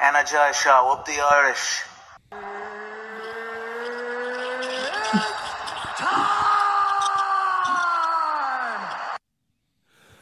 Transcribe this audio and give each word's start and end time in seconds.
Energize 0.00 0.56
show 0.56 0.92
up 0.92 1.04
the 1.04 1.20
Irish. 1.20 1.82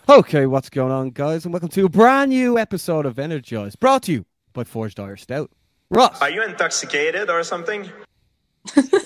Okay, 0.08 0.46
what's 0.46 0.70
going 0.70 0.92
on, 0.92 1.10
guys, 1.10 1.44
and 1.44 1.52
welcome 1.52 1.68
to 1.70 1.84
a 1.84 1.88
brand 1.88 2.30
new 2.30 2.58
episode 2.58 3.06
of 3.06 3.18
Energize, 3.18 3.74
brought 3.74 4.04
to 4.04 4.12
you 4.12 4.26
by 4.52 4.62
Forged 4.62 5.00
Irish 5.00 5.22
Stout. 5.22 5.50
Ross, 5.90 6.22
Are 6.22 6.30
you 6.30 6.44
intoxicated 6.44 7.28
or 7.28 7.42
something? 7.42 7.90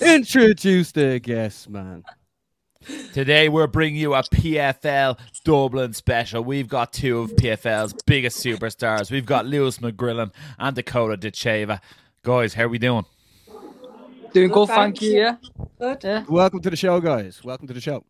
introduce 0.01 0.91
the 0.91 1.19
guest, 1.19 1.69
man. 1.69 2.03
Today 3.13 3.47
we're 3.49 3.67
bringing 3.67 3.99
you 4.01 4.13
a 4.15 4.23
PFL 4.23 5.19
Dublin 5.43 5.93
special. 5.93 6.43
We've 6.43 6.67
got 6.67 6.93
two 6.93 7.19
of 7.19 7.35
PFL's 7.35 7.93
biggest 8.05 8.43
superstars. 8.43 9.11
We've 9.11 9.25
got 9.25 9.45
Lewis 9.45 9.77
McGrillen 9.77 10.31
and 10.57 10.75
Dakota 10.75 11.15
Ditcheva. 11.15 11.79
Guys, 12.23 12.55
how 12.55 12.63
are 12.63 12.69
we 12.69 12.79
doing? 12.79 13.05
Doing 14.33 14.47
Good, 14.47 14.53
good, 14.53 14.67
thank 14.69 14.77
thank 14.97 15.01
you. 15.01 15.11
you. 15.11 15.17
Yeah. 15.19 15.35
Good. 15.79 16.03
Yeah. 16.03 16.23
Welcome 16.27 16.61
to 16.61 16.69
the 16.69 16.75
show, 16.75 16.99
guys. 17.01 17.43
Welcome 17.43 17.67
to 17.67 17.73
the 17.73 17.81
show. 17.81 18.03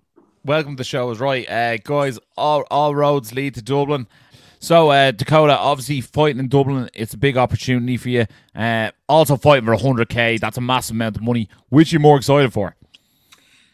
Welcome 0.45 0.75
to 0.75 0.81
the 0.81 0.85
show. 0.85 1.09
Is 1.11 1.19
right, 1.19 1.49
uh, 1.49 1.77
guys. 1.83 2.17
All 2.37 2.63
all 2.71 2.95
roads 2.95 3.33
lead 3.33 3.55
to 3.55 3.61
Dublin. 3.61 4.07
So 4.59 4.91
uh, 4.91 5.11
Dakota, 5.11 5.57
obviously 5.57 6.01
fighting 6.01 6.39
in 6.39 6.47
Dublin, 6.47 6.87
it's 6.93 7.15
a 7.15 7.17
big 7.17 7.35
opportunity 7.35 7.97
for 7.97 8.09
you. 8.09 8.27
Uh, 8.55 8.91
also 9.09 9.35
fighting 9.35 9.65
for 9.65 9.75
100k, 9.75 10.39
that's 10.39 10.57
a 10.57 10.61
massive 10.61 10.95
amount 10.95 11.17
of 11.17 11.23
money. 11.23 11.49
Which 11.69 11.91
are 11.91 11.95
you 11.95 11.99
more 11.99 12.15
excited 12.17 12.53
for? 12.53 12.75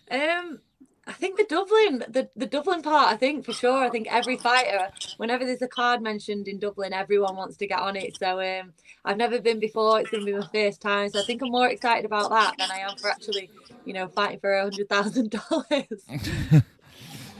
Um, 0.09 0.61
I 1.07 1.13
think 1.13 1.37
the 1.37 1.45
Dublin, 1.45 2.03
the, 2.09 2.29
the 2.35 2.45
Dublin 2.45 2.81
part, 2.81 3.11
I 3.13 3.15
think 3.15 3.45
for 3.45 3.53
sure. 3.53 3.77
I 3.77 3.89
think 3.89 4.07
every 4.11 4.35
fighter, 4.37 4.89
whenever 5.17 5.45
there's 5.45 5.61
a 5.61 5.67
card 5.67 6.01
mentioned 6.01 6.47
in 6.47 6.59
Dublin, 6.59 6.91
everyone 6.91 7.35
wants 7.37 7.55
to 7.57 7.67
get 7.67 7.79
on 7.79 7.95
it. 7.95 8.17
So 8.17 8.41
um, 8.41 8.73
I've 9.05 9.17
never 9.17 9.39
been 9.39 9.59
before. 9.59 9.99
It's 10.01 10.09
going 10.09 10.25
to 10.25 10.31
be 10.31 10.37
my 10.37 10.47
first 10.53 10.81
time. 10.81 11.09
So 11.09 11.19
I 11.19 11.23
think 11.23 11.41
I'm 11.41 11.49
more 11.51 11.69
excited 11.69 12.03
about 12.05 12.29
that 12.31 12.55
than 12.57 12.69
I 12.71 12.79
am 12.79 12.97
for 12.97 13.09
actually, 13.09 13.49
you 13.85 13.93
know, 13.93 14.09
fighting 14.09 14.39
for 14.39 14.53
a 14.53 14.63
hundred 14.63 14.89
thousand 14.89 15.31
dollars. 15.49 16.63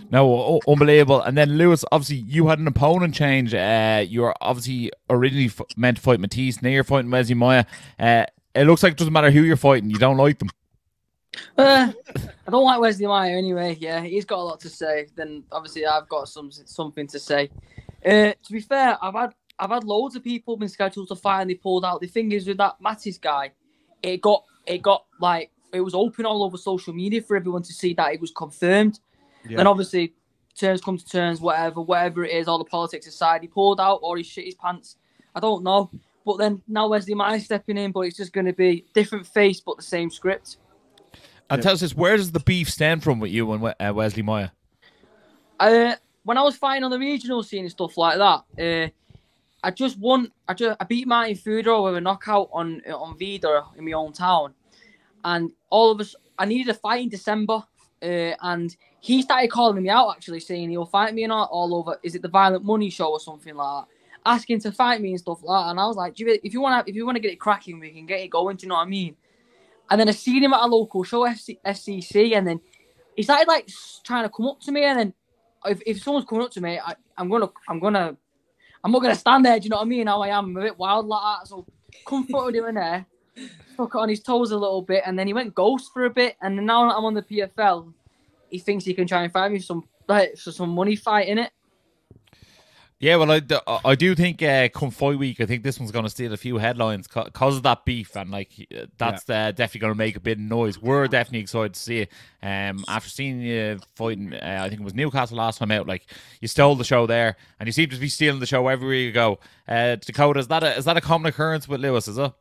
No, 0.09 0.53
u- 0.65 0.71
unbelievable. 0.71 1.21
And 1.21 1.37
then 1.37 1.57
Lewis, 1.57 1.83
obviously, 1.91 2.17
you 2.17 2.47
had 2.47 2.59
an 2.59 2.67
opponent 2.67 3.13
change. 3.13 3.53
Uh, 3.53 4.05
you 4.07 4.21
were 4.21 4.33
obviously 4.39 4.89
originally 5.09 5.47
f- 5.47 5.61
meant 5.75 5.97
to 5.97 6.03
fight 6.03 6.21
Matisse. 6.21 6.61
Now 6.61 6.69
you're 6.69 6.85
fighting 6.85 7.11
Wesley 7.11 7.35
Meyer. 7.35 7.65
Uh, 7.99 8.25
it 8.55 8.63
looks 8.65 8.83
like 8.83 8.93
it 8.93 8.97
doesn't 8.97 9.11
matter 9.11 9.31
who 9.31 9.41
you're 9.43 9.57
fighting. 9.57 9.89
You 9.89 9.97
don't 9.97 10.15
like 10.15 10.39
them. 10.39 10.49
Uh, 11.57 11.91
I 12.47 12.51
don't 12.51 12.63
like 12.63 12.79
Wesley 12.79 13.07
Meyer 13.07 13.37
anyway. 13.37 13.77
Yeah, 13.79 14.01
he's 14.01 14.25
got 14.25 14.39
a 14.39 14.43
lot 14.43 14.59
to 14.61 14.69
say. 14.69 15.07
Then 15.15 15.43
obviously 15.51 15.85
I've 15.85 16.07
got 16.07 16.29
some 16.29 16.51
something 16.51 17.07
to 17.07 17.19
say. 17.19 17.49
Uh, 18.05 18.31
to 18.31 18.51
be 18.51 18.61
fair, 18.61 18.97
I've 19.01 19.13
had 19.13 19.33
I've 19.59 19.71
had 19.71 19.83
loads 19.83 20.15
of 20.15 20.23
people 20.23 20.55
been 20.57 20.69
scheduled 20.69 21.07
to 21.09 21.15
fight 21.15 21.41
and 21.41 21.49
they 21.49 21.55
pulled 21.55 21.85
out. 21.85 22.01
The 22.01 22.07
thing 22.07 22.31
is 22.31 22.47
with 22.47 22.57
that 22.57 22.75
Mattis 22.83 23.19
guy, 23.19 23.51
it 24.01 24.21
got 24.21 24.43
it 24.65 24.81
got 24.81 25.05
like 25.19 25.51
it 25.73 25.81
was 25.81 25.93
open 25.93 26.25
all 26.25 26.43
over 26.43 26.57
social 26.57 26.93
media 26.93 27.21
for 27.21 27.35
everyone 27.35 27.63
to 27.63 27.73
see 27.73 27.93
that 27.95 28.13
it 28.13 28.21
was 28.21 28.31
confirmed. 28.31 28.99
Yeah. 29.47 29.57
Then 29.57 29.67
obviously 29.67 30.13
turns 30.55 30.81
come 30.81 30.97
to 30.97 31.05
turns, 31.05 31.39
whatever, 31.39 31.81
whatever 31.81 32.25
it 32.25 32.33
is, 32.33 32.47
all 32.47 32.57
the 32.57 32.65
politics 32.65 33.07
aside, 33.07 33.41
he 33.41 33.47
pulled 33.47 33.79
out 33.79 33.99
or 34.01 34.17
he 34.17 34.23
shit 34.23 34.45
his 34.45 34.55
pants. 34.55 34.97
I 35.35 35.39
don't 35.39 35.63
know. 35.63 35.89
But 36.25 36.37
then 36.37 36.61
now 36.67 36.89
Wesley 36.89 37.13
Meyer 37.13 37.39
stepping 37.39 37.77
in, 37.77 37.91
but 37.91 38.01
it's 38.01 38.17
just 38.17 38.33
going 38.33 38.47
to 38.47 38.53
be 38.53 38.85
different 38.93 39.25
face 39.25 39.61
but 39.61 39.77
the 39.77 39.83
same 39.83 40.09
script. 40.09 40.57
And 41.49 41.61
tell 41.61 41.73
us 41.73 41.81
this: 41.81 41.95
where 41.95 42.17
does 42.17 42.31
the 42.31 42.39
beef 42.39 42.69
stem 42.69 42.99
from 42.99 43.19
with 43.19 43.31
you 43.31 43.51
and 43.51 43.63
uh, 43.63 43.93
Wesley 43.93 44.23
Meyer? 44.23 44.51
Uh, 45.59 45.95
when 46.23 46.37
I 46.37 46.41
was 46.41 46.55
fighting 46.57 46.83
on 46.83 46.91
the 46.91 46.99
regional 46.99 47.41
scene 47.41 47.63
and 47.63 47.71
stuff 47.71 47.97
like 47.97 48.17
that, 48.17 48.43
uh, 48.61 48.89
I 49.63 49.71
just 49.71 49.97
won. 49.97 50.31
I 50.47 50.53
just 50.53 50.77
I 50.79 50.83
beat 50.83 51.07
Martin 51.07 51.35
Fudor 51.35 51.83
with 51.85 51.95
a 51.95 52.01
knockout 52.01 52.49
on 52.51 52.81
on 52.85 53.17
Vida 53.17 53.63
in 53.77 53.85
my 53.85 53.93
own 53.93 54.13
town, 54.13 54.53
and 55.23 55.51
all 55.69 55.91
of 55.91 55.99
us. 56.01 56.15
I 56.39 56.45
needed 56.45 56.69
a 56.69 56.73
fight 56.75 57.01
in 57.01 57.09
December, 57.09 57.63
uh, 58.03 58.35
and 58.41 58.75
he 58.99 59.21
started 59.21 59.49
calling 59.49 59.81
me 59.81 59.89
out 59.89 60.11
actually, 60.11 60.39
saying 60.39 60.69
he'll 60.69 60.85
fight 60.85 61.15
me 61.15 61.23
and 61.23 61.33
all, 61.33 61.45
all 61.45 61.73
over. 61.75 61.97
Is 62.03 62.13
it 62.13 62.21
the 62.21 62.27
Violent 62.27 62.63
Money 62.63 62.89
show 62.89 63.07
or 63.07 63.19
something 63.19 63.55
like 63.55 63.85
that? 63.85 63.93
Asking 64.25 64.59
to 64.61 64.71
fight 64.71 65.01
me 65.01 65.11
and 65.11 65.19
stuff 65.19 65.41
like 65.43 65.63
that, 65.63 65.71
and 65.71 65.79
I 65.79 65.87
was 65.87 65.95
like, 65.95 66.15
"Do 66.15 66.25
you, 66.25 66.39
if 66.43 66.53
you 66.53 66.61
want 66.61 66.85
to, 66.85 66.89
if 66.89 66.95
you 66.95 67.05
want 67.05 67.15
to 67.15 67.21
get 67.21 67.31
it 67.31 67.39
cracking, 67.39 67.79
we 67.79 67.89
can 67.91 68.05
get 68.05 68.19
it 68.19 68.27
going." 68.27 68.57
Do 68.57 68.65
you 68.65 68.69
know 68.69 68.75
what 68.75 68.85
I 68.85 68.89
mean? 68.89 69.15
And 69.89 69.99
then 69.99 70.09
I 70.09 70.11
seen 70.11 70.43
him 70.43 70.53
at 70.53 70.63
a 70.63 70.67
local 70.67 71.03
show, 71.03 71.21
FC, 71.21 71.57
FCC, 71.65 72.35
and 72.35 72.47
then 72.47 72.59
he 73.15 73.23
started 73.23 73.47
like 73.47 73.67
trying 74.03 74.23
to 74.23 74.29
come 74.29 74.47
up 74.47 74.59
to 74.61 74.71
me, 74.71 74.83
and 74.83 74.99
then 74.99 75.13
if, 75.65 75.81
if 75.85 76.01
someone's 76.01 76.25
coming 76.25 76.45
up 76.45 76.51
to 76.51 76.61
me, 76.61 76.79
I, 76.79 76.95
I'm 77.17 77.29
gonna, 77.29 77.49
I'm 77.67 77.79
gonna, 77.79 78.15
I'm 78.83 78.91
not 78.91 79.01
gonna 79.01 79.15
stand 79.15 79.45
there. 79.45 79.59
Do 79.59 79.63
you 79.65 79.69
know 79.69 79.77
what 79.77 79.85
I 79.85 79.89
mean? 79.89 80.07
How 80.07 80.21
I 80.21 80.29
am, 80.29 80.45
I'm 80.45 80.57
a 80.57 80.61
bit 80.61 80.77
wild 80.77 81.07
like 81.07 81.39
that. 81.39 81.47
So 81.47 81.65
confronted 82.05 82.55
him 82.55 82.65
in 82.65 82.75
there, 82.75 83.05
stuck 83.73 83.95
it 83.95 83.97
on 83.97 84.09
his 84.09 84.21
toes 84.21 84.51
a 84.51 84.57
little 84.57 84.81
bit, 84.81 85.03
and 85.05 85.17
then 85.17 85.27
he 85.27 85.33
went 85.33 85.55
ghost 85.55 85.91
for 85.93 86.05
a 86.05 86.09
bit. 86.09 86.35
And 86.41 86.55
now 86.65 86.87
that 86.87 86.95
I'm 86.95 87.05
on 87.05 87.13
the 87.13 87.23
PFL, 87.23 87.93
he 88.49 88.59
thinks 88.59 88.85
he 88.85 88.93
can 88.93 89.07
try 89.07 89.23
and 89.23 89.31
find 89.31 89.53
me 89.53 89.59
some 89.59 89.83
like 90.07 90.37
some 90.37 90.69
money 90.69 90.95
fight 90.95 91.27
in 91.27 91.37
it. 91.37 91.51
Yeah, 92.99 93.17
well, 93.17 93.31
I, 93.31 93.41
I 93.85 93.93
do 93.93 94.15
think 94.15 94.41
uh, 94.41 94.69
come 94.69 94.89
fight 94.89 95.19
week, 95.19 95.39
I 95.39 95.45
think 95.45 95.61
this 95.61 95.79
one's 95.79 95.91
going 95.91 96.05
to 96.05 96.09
steal 96.09 96.33
a 96.33 96.37
few 96.37 96.57
headlines 96.57 97.07
because 97.07 97.57
of 97.57 97.63
that 97.63 97.85
beef, 97.85 98.15
and 98.15 98.31
like 98.31 98.49
uh, 98.75 98.87
that's 98.97 99.29
uh, 99.29 99.51
definitely 99.51 99.81
going 99.81 99.93
to 99.93 99.97
make 99.97 100.15
a 100.15 100.19
bit 100.19 100.39
of 100.39 100.43
noise. 100.43 100.81
We're 100.81 101.07
definitely 101.07 101.41
excited 101.41 101.75
to 101.75 101.79
see 101.79 101.99
it. 101.99 102.11
Um, 102.41 102.83
after 102.87 103.07
seeing 103.07 103.39
you 103.39 103.79
fighting, 103.95 104.33
uh, 104.33 104.61
I 104.63 104.69
think 104.69 104.81
it 104.81 104.83
was 104.83 104.95
Newcastle 104.95 105.37
last 105.37 105.59
time 105.59 105.69
out. 105.69 105.85
Like 105.85 106.07
you 106.41 106.47
stole 106.47 106.75
the 106.75 106.83
show 106.83 107.05
there, 107.05 107.37
and 107.59 107.67
you 107.67 107.71
seem 107.71 107.89
to 107.89 107.97
be 107.97 108.09
stealing 108.09 108.39
the 108.39 108.47
show 108.47 108.67
everywhere 108.67 108.95
you 108.95 109.11
go. 109.11 109.37
Uh, 109.67 109.97
Dakota, 109.97 110.39
is 110.39 110.47
that 110.47 110.63
a, 110.63 110.75
is 110.75 110.85
that 110.85 110.97
a 110.97 111.01
common 111.01 111.27
occurrence 111.29 111.67
with 111.67 111.81
Lewis? 111.81 112.07
Is 112.07 112.17
it? 112.17 112.31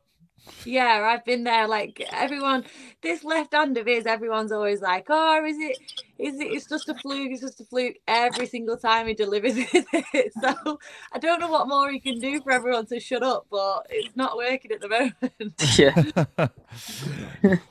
Yeah, 0.65 1.09
I've 1.11 1.23
been 1.25 1.43
there. 1.43 1.67
Like 1.67 2.05
everyone, 2.11 2.65
this 3.01 3.23
left 3.23 3.53
hand 3.53 3.77
of 3.77 3.85
his, 3.85 4.05
everyone's 4.05 4.51
always 4.51 4.81
like, 4.81 5.05
"Oh, 5.09 5.45
is 5.45 5.57
it? 5.59 5.77
Is 6.17 6.39
it? 6.39 6.45
It's 6.47 6.67
just 6.67 6.89
a 6.89 6.95
fluke. 6.95 7.31
It's 7.31 7.41
just 7.41 7.61
a 7.61 7.65
fluke." 7.65 7.95
Every 8.07 8.45
single 8.45 8.77
time 8.77 9.07
he 9.07 9.13
delivers 9.13 9.53
it. 9.57 10.33
So 10.41 10.79
I 11.13 11.19
don't 11.19 11.39
know 11.39 11.49
what 11.49 11.67
more 11.67 11.89
he 11.91 11.99
can 11.99 12.19
do 12.19 12.41
for 12.41 12.51
everyone 12.51 12.85
to 12.87 12.99
shut 12.99 13.23
up, 13.23 13.47
but 13.49 13.87
it's 13.89 14.15
not 14.15 14.37
working 14.37 14.71
at 14.71 14.81
the 14.81 14.89
moment. 14.89 15.53
Yeah. 17.47 17.57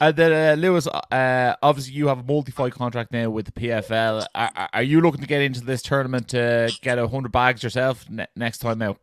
And 0.00 0.16
then 0.16 0.32
uh, 0.32 0.58
Lewis, 0.60 0.86
uh, 0.86 1.54
obviously 1.62 1.92
you 1.94 2.06
have 2.08 2.20
a 2.20 2.22
multi-fight 2.22 2.72
contract 2.72 3.12
now 3.12 3.28
with 3.28 3.44
the 3.46 3.52
PFL. 3.52 4.26
Are, 4.34 4.50
are- 4.56 4.68
are 4.72 4.82
you 4.82 5.02
looking 5.02 5.20
to 5.20 5.26
get 5.26 5.42
into 5.42 5.60
this 5.60 5.82
tournament 5.82 6.28
to 6.28 6.72
get 6.80 6.98
a 6.98 7.06
hundred 7.06 7.32
bags 7.32 7.62
yourself 7.62 8.08
ne- 8.08 8.26
next 8.36 8.58
time 8.58 8.80
out? 8.80 8.98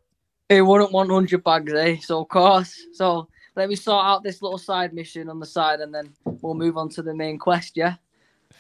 He 0.55 0.61
wouldn't 0.61 0.91
want 0.91 1.09
100 1.09 1.43
bags, 1.43 1.73
eh? 1.73 1.97
So, 2.01 2.21
of 2.21 2.29
course. 2.29 2.85
So, 2.93 3.27
let 3.55 3.69
me 3.69 3.75
sort 3.75 4.03
out 4.05 4.23
this 4.23 4.41
little 4.41 4.57
side 4.57 4.93
mission 4.93 5.29
on 5.29 5.39
the 5.39 5.45
side 5.45 5.79
and 5.81 5.93
then 5.93 6.11
we'll 6.25 6.55
move 6.55 6.77
on 6.77 6.89
to 6.89 7.01
the 7.03 7.13
main 7.13 7.37
quest, 7.37 7.77
yeah? 7.77 7.95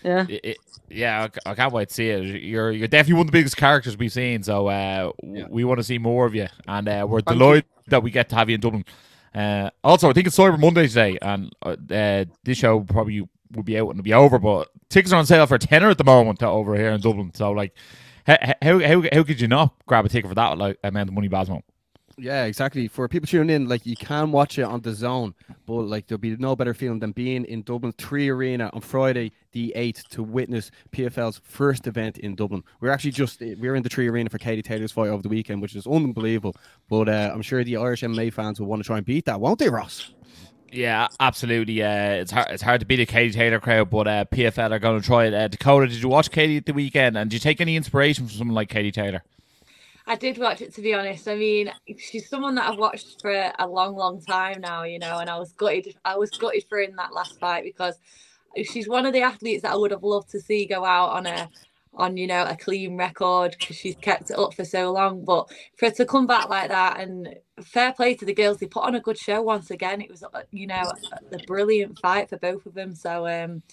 Yeah. 0.03 0.25
I- 0.29 0.39
I- 0.45 0.55
yeah, 0.89 1.27
I 1.45 1.55
can't 1.55 1.73
wait 1.73 1.89
to 1.89 1.93
see 1.95 2.09
it. 2.09 2.43
You're 2.43 2.69
you're 2.71 2.87
definitely 2.87 3.13
one 3.15 3.21
of 3.21 3.27
the 3.27 3.31
biggest 3.39 3.57
characters 3.57 3.97
we've 3.97 4.11
seen, 4.11 4.43
so 4.43 4.67
uh, 4.67 5.11
w- 5.23 5.47
we 5.49 5.63
want 5.63 5.79
to 5.79 5.83
see 5.83 5.97
more 5.97 6.25
of 6.27 6.35
you, 6.35 6.47
and 6.67 6.87
uh, 6.87 7.05
we're 7.09 7.21
Thank 7.21 7.39
delighted 7.39 7.65
that 7.87 8.03
we 8.03 8.11
get 8.11 8.29
to 8.29 8.35
have 8.35 8.47
you 8.49 8.55
in 8.55 8.61
Dublin. 8.61 8.85
Uh, 9.33 9.71
also, 9.83 10.09
I 10.09 10.13
think 10.13 10.27
it's 10.27 10.37
Cyber 10.37 10.59
Monday 10.59 10.87
today, 10.87 11.17
and 11.21 11.51
uh, 11.65 11.75
uh, 11.89 12.25
this 12.43 12.59
show 12.59 12.81
probably 12.81 13.27
will 13.55 13.63
be 13.63 13.79
out 13.79 13.89
and 13.89 13.99
it'll 13.99 14.03
be 14.03 14.13
over, 14.13 14.37
but 14.37 14.69
tickets 14.89 15.11
are 15.13 15.15
on 15.15 15.25
sale 15.25 15.47
for 15.47 15.57
tenner 15.57 15.89
at 15.89 15.97
the 15.97 16.03
moment 16.03 16.43
over 16.43 16.75
here 16.75 16.91
in 16.91 17.01
Dublin. 17.01 17.31
So, 17.33 17.51
like, 17.51 17.73
h- 18.27 18.37
h- 18.41 18.55
how 18.61 18.79
how 18.79 19.03
how 19.11 19.23
could 19.23 19.41
you 19.41 19.47
not 19.47 19.73
grab 19.87 20.05
a 20.05 20.09
ticket 20.09 20.29
for 20.29 20.35
that 20.35 20.57
like 20.59 20.77
amount 20.83 21.09
of 21.09 21.15
money, 21.15 21.29
Basmo? 21.29 21.61
Yeah, 22.17 22.45
exactly. 22.45 22.87
For 22.87 23.07
people 23.07 23.27
tuning 23.27 23.55
in, 23.55 23.67
like 23.67 23.85
you 23.85 23.95
can 23.95 24.31
watch 24.31 24.59
it 24.59 24.63
on 24.63 24.81
the 24.81 24.93
zone, 24.93 25.33
but 25.65 25.73
like 25.73 26.07
there'll 26.07 26.19
be 26.19 26.35
no 26.35 26.55
better 26.55 26.73
feeling 26.73 26.99
than 26.99 27.11
being 27.11 27.43
in 27.45 27.63
Dublin 27.63 27.93
Three 27.93 28.29
Arena 28.29 28.69
on 28.73 28.81
Friday 28.81 29.31
the 29.53 29.71
eighth 29.75 30.09
to 30.09 30.21
witness 30.21 30.69
PFL's 30.91 31.39
first 31.43 31.87
event 31.87 32.17
in 32.17 32.35
Dublin. 32.35 32.63
We're 32.81 32.89
actually 32.91 33.11
just 33.11 33.39
we're 33.39 33.75
in 33.75 33.83
the 33.83 33.89
3Arena 33.89 34.29
for 34.29 34.37
Katie 34.37 34.61
Taylor's 34.61 34.91
fight 34.91 35.07
over 35.09 35.21
the 35.21 35.29
weekend, 35.29 35.61
which 35.61 35.75
is 35.75 35.87
unbelievable. 35.87 36.55
But 36.89 37.07
uh, 37.07 37.31
I'm 37.33 37.41
sure 37.41 37.63
the 37.63 37.77
Irish 37.77 38.01
MMA 38.01 38.33
fans 38.33 38.59
will 38.59 38.67
want 38.67 38.81
to 38.83 38.87
try 38.87 38.97
and 38.97 39.05
beat 39.05 39.25
that, 39.25 39.39
won't 39.39 39.59
they, 39.59 39.69
Ross? 39.69 40.11
Yeah, 40.71 41.07
absolutely. 41.19 41.83
Uh, 41.83 42.13
it's 42.13 42.31
hard. 42.31 42.47
It's 42.49 42.63
hard 42.63 42.79
to 42.79 42.85
beat 42.85 42.99
a 42.99 43.05
Katie 43.05 43.31
Taylor 43.31 43.59
crowd, 43.59 43.91
but 43.91 44.07
uh, 44.07 44.25
PFL 44.25 44.71
are 44.71 44.79
going 44.79 44.99
to 44.99 45.05
try 45.05 45.25
it. 45.25 45.33
Uh, 45.33 45.47
Dakota, 45.47 45.87
did 45.87 46.01
you 46.01 46.09
watch 46.09 46.31
Katie 46.31 46.57
at 46.57 46.65
the 46.65 46.73
weekend? 46.73 47.15
And 47.15 47.29
did 47.29 47.35
you 47.35 47.39
take 47.39 47.61
any 47.61 47.75
inspiration 47.75 48.25
from 48.25 48.35
someone 48.35 48.55
like 48.55 48.69
Katie 48.69 48.91
Taylor? 48.91 49.23
I 50.05 50.15
did 50.17 50.37
watch 50.37 50.61
it 50.61 50.73
to 50.75 50.81
be 50.81 50.93
honest. 50.93 51.27
I 51.27 51.35
mean, 51.35 51.71
she's 51.97 52.29
someone 52.29 52.55
that 52.55 52.69
I've 52.69 52.77
watched 52.77 53.21
for 53.21 53.31
a 53.57 53.67
long, 53.67 53.95
long 53.95 54.21
time 54.21 54.61
now, 54.61 54.83
you 54.83 54.99
know, 54.99 55.19
and 55.19 55.29
I 55.29 55.37
was 55.39 55.53
gutted. 55.53 55.95
I 56.05 56.17
was 56.17 56.31
gutted 56.31 56.65
for 56.69 56.79
in 56.79 56.95
that 56.97 57.13
last 57.13 57.39
fight 57.39 57.63
because 57.63 57.97
she's 58.65 58.87
one 58.89 59.05
of 59.05 59.13
the 59.13 59.21
athletes 59.21 59.63
that 59.63 59.71
I 59.73 59.77
would 59.77 59.91
have 59.91 60.03
loved 60.03 60.29
to 60.31 60.41
see 60.41 60.65
go 60.65 60.85
out 60.85 61.11
on 61.11 61.25
a 61.27 61.49
on 61.95 62.17
you 62.17 62.25
know 62.27 62.43
a 62.45 62.57
clean 62.57 62.97
record 62.97 63.55
because 63.59 63.75
she's 63.77 63.95
kept 63.97 64.29
it 64.31 64.37
up 64.39 64.53
for 64.53 64.65
so 64.65 64.91
long. 64.91 65.23
But 65.25 65.49
for 65.77 65.87
her 65.87 65.91
to 65.93 66.05
come 66.05 66.27
back 66.27 66.49
like 66.49 66.69
that 66.69 66.99
and 66.99 67.35
fair 67.63 67.93
play 67.93 68.15
to 68.15 68.25
the 68.25 68.33
girls, 68.33 68.59
they 68.59 68.67
put 68.67 68.83
on 68.83 68.95
a 68.95 68.99
good 69.01 69.17
show 69.17 69.41
once 69.41 69.71
again. 69.71 70.01
It 70.01 70.09
was 70.11 70.23
uh, 70.23 70.41
you 70.51 70.67
know 70.67 70.93
a 71.31 71.39
brilliant 71.39 71.97
fight 71.99 72.29
for 72.29 72.37
both 72.37 72.65
of 72.65 72.73
them. 72.73 72.95
So 72.95 73.27
um 73.27 73.63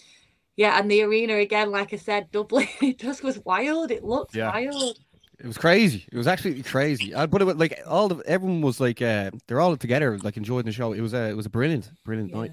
yeah, 0.57 0.79
and 0.79 0.91
the 0.91 1.03
arena 1.03 1.37
again, 1.37 1.71
like 1.71 1.93
I 1.95 1.97
said, 1.97 2.31
Dublin, 2.31 2.69
it 2.83 2.99
just 2.99 3.23
was 3.25 3.41
wild. 3.45 3.91
It 3.91 4.05
looked 4.05 4.37
Yeah. 4.37 4.53
wild. 4.53 4.99
It 5.41 5.47
was 5.47 5.57
crazy. 5.57 6.05
It 6.13 6.19
was 6.19 6.27
absolutely 6.27 6.63
crazy. 6.63 7.15
Uh, 7.15 7.27
but 7.27 7.41
it 7.41 7.57
like 7.57 7.81
all 7.87 8.09
the 8.09 8.23
everyone 8.27 8.61
was 8.61 8.79
like 8.79 9.01
uh, 9.01 9.31
they're 9.47 9.61
all 9.61 9.75
together, 9.77 10.19
like 10.19 10.37
enjoying 10.37 10.67
the 10.67 10.73
show. 10.73 10.93
It 10.93 11.01
was 11.01 11.15
a 11.15 11.31
it 11.31 11.37
was 11.37 11.47
a 11.47 11.51
brilliant, 11.51 11.91
brilliant 12.05 12.35
night. 12.35 12.53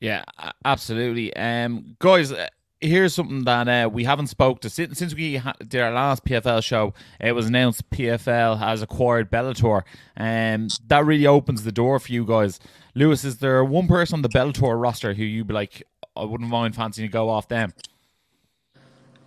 Yeah, 0.00 0.24
absolutely. 0.64 1.34
Um, 1.36 1.96
guys, 1.98 2.32
uh, 2.32 2.48
here's 2.80 3.14
something 3.14 3.44
that 3.44 3.68
uh, 3.68 3.88
we 3.88 4.04
haven't 4.04 4.28
spoke 4.28 4.60
to 4.60 4.70
since 4.70 4.98
since 4.98 5.14
we 5.14 5.36
ha- 5.36 5.54
did 5.66 5.82
our 5.82 5.92
last 5.92 6.24
PFL 6.24 6.62
show. 6.62 6.94
It 7.20 7.32
was 7.32 7.46
announced 7.46 7.88
PFL 7.90 8.58
has 8.58 8.80
acquired 8.80 9.30
Bellator, 9.30 9.82
and 10.16 10.70
that 10.86 11.04
really 11.04 11.26
opens 11.26 11.64
the 11.64 11.72
door 11.72 11.98
for 11.98 12.10
you 12.10 12.24
guys. 12.24 12.58
Lewis, 12.94 13.24
is 13.24 13.38
there 13.38 13.62
one 13.64 13.86
person 13.86 14.16
on 14.16 14.22
the 14.22 14.28
Bellator 14.30 14.80
roster 14.80 15.12
who 15.12 15.24
you'd 15.24 15.48
be 15.48 15.54
like, 15.54 15.82
I 16.16 16.24
wouldn't 16.24 16.48
mind 16.48 16.74
fancying 16.74 17.08
to 17.08 17.12
go 17.12 17.28
off 17.28 17.48
them? 17.48 17.74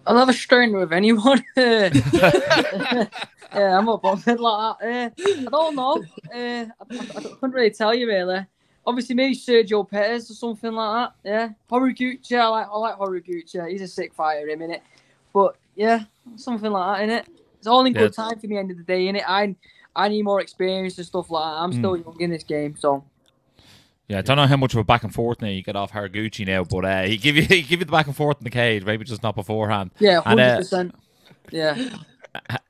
I'll 0.08 0.18
have 0.18 0.30
a 0.30 0.34
strainer 0.34 0.80
with 0.80 0.94
anyone. 0.94 1.44
yeah, 1.58 3.08
I'm 3.54 3.86
not 3.86 4.02
bothered 4.02 4.40
like 4.40 4.80
that. 4.80 5.14
Uh, 5.18 5.24
I 5.48 5.50
don't 5.50 5.76
know. 5.76 6.04
Uh, 6.34 6.38
I, 6.38 6.66
I, 6.90 6.98
I 7.18 7.22
couldn't 7.22 7.52
really 7.52 7.72
tell 7.72 7.94
you 7.94 8.08
really. 8.08 8.46
Obviously, 8.86 9.16
maybe 9.16 9.36
Sergio 9.36 9.88
Pettis 9.90 10.32
or 10.32 10.34
something 10.34 10.72
like 10.72 11.10
that. 11.24 11.30
Yeah, 11.30 11.50
Horiguchi. 11.70 12.40
I 12.40 12.48
like 12.48 12.68
I 12.72 12.78
like 12.78 12.96
Horiguchi. 12.98 13.70
He's 13.70 13.82
a 13.82 13.88
sick 13.88 14.14
fighter, 14.14 14.48
in 14.48 14.62
it. 14.62 14.82
But 15.34 15.58
yeah, 15.76 16.04
something 16.38 16.72
like 16.72 16.98
that, 16.98 17.04
in 17.04 17.10
it. 17.10 17.28
It's 17.58 17.68
all 17.68 17.86
in 17.86 17.94
Yeah. 17.94 18.04
good 18.04 18.14
time 18.14 18.40
for 18.40 18.48
me. 18.48 18.58
End 18.58 18.72
of 18.72 18.78
the 18.78 18.84
day, 18.84 19.08
in 19.10 19.18
it. 19.18 19.24
I 19.28 19.56
I 19.96 20.08
need 20.08 20.24
more 20.24 20.40
experience 20.42 20.98
and 20.98 21.06
stuff 21.08 21.30
like 21.30 21.44
that. 21.44 21.62
I'm 21.62 21.74
still 21.74 21.98
young 21.98 22.16
in 22.22 22.30
this 22.30 22.44
game, 22.44 22.76
so 22.78 23.04
Yeah, 24.08 24.20
I 24.20 24.22
don't 24.22 24.38
know 24.38 24.48
how 24.48 24.56
much 24.56 24.74
of 24.74 24.80
a 24.80 24.84
back 24.86 25.04
and 25.04 25.14
forth 25.14 25.42
now 25.42 25.50
you 25.50 25.62
get 25.62 25.76
off 25.76 25.92
Horiguchi 25.92 26.48
now, 26.48 26.64
but 26.64 26.86
uh, 26.86 27.04
he 27.04 27.18
give 27.18 27.36
you 27.36 27.42
he 27.50 27.62
give 27.62 27.80
you 27.80 27.86
the 27.86 27.92
back 27.92 28.08
and 28.08 28.16
forth 28.16 28.38
in 28.40 28.46
the 28.46 28.50
cage, 28.50 28.86
maybe 28.86 29.04
just 29.04 29.24
not 29.24 29.36
beforehand. 29.36 29.92
yeah, 30.00 30.18
And, 30.18 30.40
hundred 30.40 30.44
uh, 30.44 30.58
percent. 30.58 30.96
Yeah. 31.52 31.90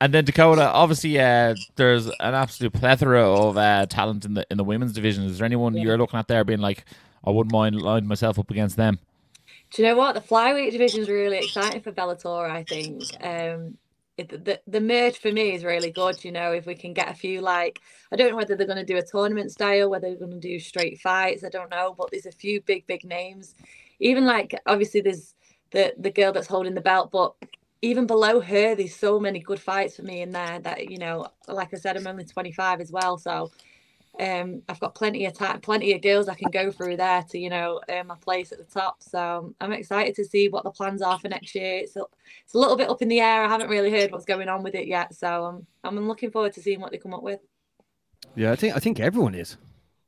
And 0.00 0.14
then 0.14 0.24
Dakota, 0.24 0.62
obviously, 0.62 1.20
uh, 1.20 1.54
there's 1.76 2.06
an 2.06 2.34
absolute 2.34 2.72
plethora 2.72 3.28
of 3.28 3.58
uh, 3.58 3.84
talent 3.84 4.24
in 4.24 4.32
the 4.32 4.46
in 4.50 4.56
the 4.56 4.64
women's 4.64 4.94
division. 4.94 5.24
Is 5.24 5.36
there 5.38 5.44
anyone 5.44 5.76
you're 5.76 5.98
looking 5.98 6.18
at 6.18 6.26
there 6.26 6.42
being 6.42 6.60
like, 6.60 6.86
I 7.22 7.30
wouldn't 7.30 7.52
mind 7.52 7.82
lining 7.82 8.08
myself 8.08 8.38
up 8.38 8.50
against 8.50 8.76
them? 8.76 8.98
Do 9.72 9.82
you 9.82 9.88
know 9.88 9.96
what? 9.96 10.14
The 10.14 10.22
flyweight 10.22 10.72
division 10.72 11.00
is 11.02 11.10
really 11.10 11.38
exciting 11.38 11.82
for 11.82 11.92
Bellator. 11.92 12.48
I 12.48 12.64
think 12.64 13.02
um, 13.22 13.76
the 14.18 14.60
the 14.66 14.80
merge 14.80 15.18
for 15.18 15.32
me 15.32 15.54
is 15.54 15.64
really 15.64 15.90
good. 15.92 16.24
You 16.24 16.32
know, 16.32 16.52
if 16.52 16.66
we 16.66 16.74
can 16.76 16.94
get 16.94 17.10
a 17.10 17.14
few 17.14 17.40
like 17.40 17.80
I 18.12 18.16
don't 18.16 18.30
know 18.30 18.36
whether 18.36 18.56
they're 18.56 18.66
going 18.66 18.84
to 18.84 18.84
do 18.84 18.98
a 18.98 19.02
tournament 19.02 19.52
style, 19.52 19.90
whether 19.90 20.08
they're 20.08 20.18
going 20.18 20.40
to 20.40 20.48
do 20.48 20.60
straight 20.60 21.00
fights. 21.00 21.44
I 21.44 21.50
don't 21.50 21.70
know, 21.70 21.94
but 21.98 22.10
there's 22.10 22.26
a 22.26 22.32
few 22.32 22.60
big 22.62 22.86
big 22.86 23.04
names. 23.04 23.54
Even 24.00 24.26
like 24.26 24.54
obviously 24.66 25.00
there's 25.02 25.34
the 25.72 25.94
the 25.98 26.10
girl 26.10 26.32
that's 26.32 26.48
holding 26.48 26.74
the 26.74 26.80
belt, 26.82 27.10
but 27.12 27.34
even 27.82 28.06
below 28.06 28.40
her, 28.40 28.74
there's 28.74 28.96
so 28.96 29.20
many 29.20 29.40
good 29.40 29.60
fights 29.60 29.96
for 29.96 30.02
me 30.02 30.22
in 30.22 30.32
there 30.32 30.60
that 30.60 30.90
you 30.90 30.98
know, 30.98 31.28
like 31.48 31.74
I 31.74 31.78
said, 31.78 31.96
I'm 31.96 32.06
only 32.06 32.24
25 32.24 32.80
as 32.80 32.92
well, 32.92 33.18
so 33.18 33.50
um, 34.20 34.62
I've 34.68 34.80
got 34.80 34.94
plenty 34.94 35.26
of 35.26 35.34
time, 35.34 35.60
plenty 35.60 35.92
of 35.92 36.02
girls 36.02 36.28
I 36.28 36.34
can 36.34 36.50
go 36.50 36.70
through 36.70 36.96
there 36.96 37.22
to 37.30 37.38
you 37.38 37.50
know 37.50 37.80
earn 37.88 38.08
my 38.08 38.16
place 38.16 38.52
at 38.52 38.58
the 38.58 38.64
top. 38.64 39.02
So 39.02 39.54
I'm 39.60 39.72
excited 39.72 40.14
to 40.16 40.24
see 40.24 40.48
what 40.48 40.64
the 40.64 40.70
plans 40.70 41.02
are 41.02 41.18
for 41.18 41.28
next 41.28 41.54
year. 41.54 41.78
It's 41.78 41.96
a, 41.96 42.04
it's 42.44 42.54
a 42.54 42.58
little 42.58 42.76
bit 42.76 42.90
up 42.90 43.02
in 43.02 43.08
the 43.08 43.20
air. 43.20 43.44
I 43.44 43.48
haven't 43.48 43.70
really 43.70 43.90
heard 43.90 44.10
what's 44.12 44.24
going 44.24 44.48
on 44.48 44.62
with 44.62 44.74
it 44.74 44.86
yet, 44.86 45.14
so 45.14 45.44
um, 45.44 45.66
I'm 45.84 46.08
looking 46.08 46.30
forward 46.30 46.52
to 46.54 46.62
seeing 46.62 46.80
what 46.80 46.90
they 46.90 46.98
come 46.98 47.14
up 47.14 47.22
with. 47.22 47.40
Yeah, 48.34 48.52
I 48.52 48.56
think 48.56 48.76
I 48.76 48.78
think 48.78 49.00
everyone 49.00 49.34
is. 49.34 49.56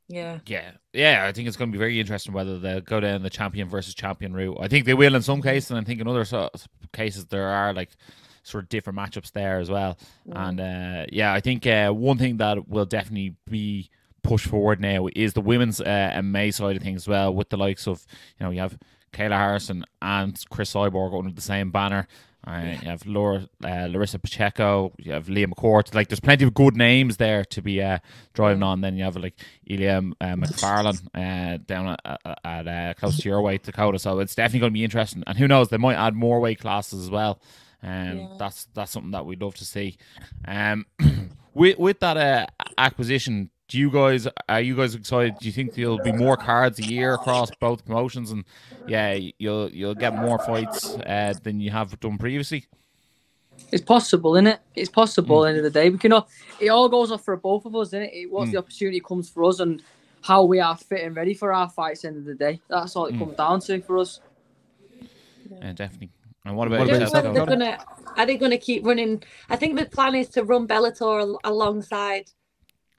Yeah. 0.07 0.39
Yeah, 0.45 0.71
yeah. 0.91 1.25
I 1.25 1.31
think 1.31 1.47
it's 1.47 1.55
going 1.55 1.71
to 1.71 1.75
be 1.75 1.79
very 1.79 1.99
interesting 1.99 2.33
whether 2.33 2.59
they'll 2.59 2.81
go 2.81 2.99
down 2.99 3.23
the 3.23 3.29
champion 3.29 3.69
versus 3.69 3.93
champion 3.93 4.33
route. 4.33 4.57
I 4.59 4.67
think 4.67 4.85
they 4.85 4.93
will 4.93 5.15
in 5.15 5.21
some 5.21 5.41
cases, 5.41 5.71
and 5.71 5.79
I 5.79 5.83
think 5.83 6.01
in 6.01 6.07
other 6.07 6.25
so- 6.25 6.49
cases 6.91 7.25
there 7.27 7.47
are 7.47 7.73
like 7.73 7.91
sort 8.43 8.63
of 8.63 8.69
different 8.69 8.99
matchups 8.99 9.31
there 9.31 9.59
as 9.59 9.69
well. 9.69 9.97
And 10.29 10.59
uh, 10.59 11.05
yeah, 11.09 11.33
I 11.33 11.39
think 11.39 11.65
uh, 11.65 11.91
one 11.91 12.17
thing 12.17 12.37
that 12.37 12.67
will 12.67 12.85
definitely 12.85 13.35
be 13.49 13.89
pushed 14.23 14.47
forward 14.47 14.79
now 14.79 15.07
is 15.15 15.33
the 15.33 15.41
women's 15.41 15.81
uh, 15.81 16.11
MMA 16.15 16.53
side 16.53 16.75
of 16.77 16.83
things 16.83 17.03
as 17.03 17.07
well, 17.07 17.33
with 17.33 17.49
the 17.49 17.57
likes 17.57 17.87
of 17.87 18.05
you 18.39 18.45
know 18.45 18.51
you 18.51 18.59
have 18.59 18.77
Kayla 19.13 19.37
Harrison 19.37 19.83
and 20.01 20.37
Cris 20.49 20.73
Cyborg 20.73 21.17
under 21.17 21.33
the 21.33 21.41
same 21.41 21.71
banner. 21.71 22.07
Uh, 22.47 22.75
you 22.81 22.89
have 22.89 23.05
Laura, 23.05 23.47
uh, 23.63 23.87
Larissa 23.87 24.17
Pacheco, 24.17 24.91
you 24.97 25.11
have 25.11 25.29
Leah 25.29 25.45
McCourt. 25.45 25.93
Like, 25.93 26.07
there's 26.07 26.19
plenty 26.19 26.43
of 26.43 26.55
good 26.55 26.75
names 26.75 27.17
there 27.17 27.45
to 27.45 27.61
be 27.61 27.79
uh, 27.83 27.99
driving 28.33 28.63
on. 28.63 28.81
Then 28.81 28.97
you 28.97 29.03
have 29.03 29.15
like 29.15 29.35
Elia 29.69 30.01
uh, 30.19 30.35
Macfarlane 30.37 30.97
uh, 31.13 31.59
down 31.67 31.95
at, 32.03 32.39
at 32.43 32.67
uh, 32.67 32.93
close 32.95 33.17
to 33.19 33.29
your 33.29 33.41
weight, 33.43 33.61
Dakota. 33.61 33.99
So 33.99 34.17
it's 34.17 34.33
definitely 34.33 34.61
going 34.61 34.71
to 34.71 34.79
be 34.79 34.83
interesting. 34.83 35.23
And 35.27 35.37
who 35.37 35.47
knows, 35.47 35.69
they 35.69 35.77
might 35.77 35.97
add 35.97 36.15
more 36.15 36.39
weight 36.39 36.57
classes 36.59 37.03
as 37.03 37.11
well. 37.11 37.39
Um, 37.83 38.17
Yeah. 38.17 38.27
that's 38.39 38.65
that's 38.73 38.91
something 38.91 39.11
that 39.11 39.25
we'd 39.27 39.41
love 39.41 39.53
to 39.55 39.65
see. 39.65 39.97
Um, 40.47 40.87
with 41.53 41.77
with 41.77 41.99
that 41.99 42.17
uh, 42.17 42.47
acquisition, 42.77 43.51
do 43.71 43.77
you 43.79 43.89
guys 43.89 44.27
are 44.49 44.59
you 44.59 44.75
guys 44.75 44.95
excited? 44.95 45.35
Do 45.39 45.45
you 45.45 45.53
think 45.53 45.73
there'll 45.73 45.97
be 46.03 46.11
more 46.11 46.35
cards 46.35 46.77
a 46.79 46.83
year 46.83 47.13
across 47.13 47.49
both 47.61 47.85
promotions, 47.85 48.31
and 48.31 48.43
yeah, 48.85 49.17
you'll 49.39 49.69
you'll 49.69 49.95
get 49.95 50.13
more 50.13 50.37
fights 50.39 50.93
uh, 50.97 51.33
than 51.41 51.61
you 51.61 51.71
have 51.71 51.97
done 52.01 52.17
previously? 52.17 52.65
It's 53.71 53.81
possible, 53.83 54.35
isn't 54.35 54.47
it? 54.47 54.59
It's 54.75 54.89
possible. 54.89 55.39
Mm. 55.41 55.49
End 55.49 55.57
of 55.59 55.63
the 55.63 55.69
day, 55.69 55.89
we 55.89 55.97
can 55.97 56.11
all. 56.11 56.27
It 56.59 56.67
all 56.67 56.89
goes 56.89 57.13
off 57.13 57.23
for 57.23 57.37
both 57.37 57.65
of 57.65 57.73
us, 57.77 57.87
isn't 57.89 58.01
it? 58.01 58.11
It- 58.13 58.31
Once 58.31 58.49
Mm. 58.49 58.53
the 58.53 58.57
opportunity 58.59 58.99
comes 58.99 59.29
for 59.29 59.45
us 59.45 59.61
and 59.61 59.81
how 60.21 60.43
we 60.43 60.59
are 60.59 60.75
fit 60.75 61.01
and 61.05 61.15
ready 61.15 61.33
for 61.33 61.53
our 61.53 61.69
fights. 61.69 62.03
End 62.03 62.17
of 62.17 62.25
the 62.25 62.35
day, 62.35 62.59
that's 62.67 62.95
all 62.97 63.05
it 63.05 63.15
Mm. 63.15 63.19
comes 63.19 63.37
down 63.37 63.59
to 63.61 63.81
for 63.81 63.99
us. 63.99 64.19
Yeah, 65.61 65.71
definitely. 65.73 66.09
And 66.43 66.57
what 66.57 66.67
about 66.67 66.79
What 66.79 66.87
about 66.89 66.93
don't 66.93 67.01
yourself, 67.01 67.23
know 67.23 67.29
yourself, 67.31 67.49
whether 67.49 67.59
Dakota? 67.61 67.77
they're 67.77 67.85
gonna 68.07 68.17
are 68.19 68.25
they 68.25 68.37
gonna 68.37 68.57
keep 68.57 68.85
running? 68.85 69.23
I 69.49 69.55
think 69.55 69.79
the 69.79 69.85
plan 69.85 70.15
is 70.15 70.27
to 70.29 70.43
run 70.43 70.67
Bellator 70.67 71.37
alongside 71.43 72.31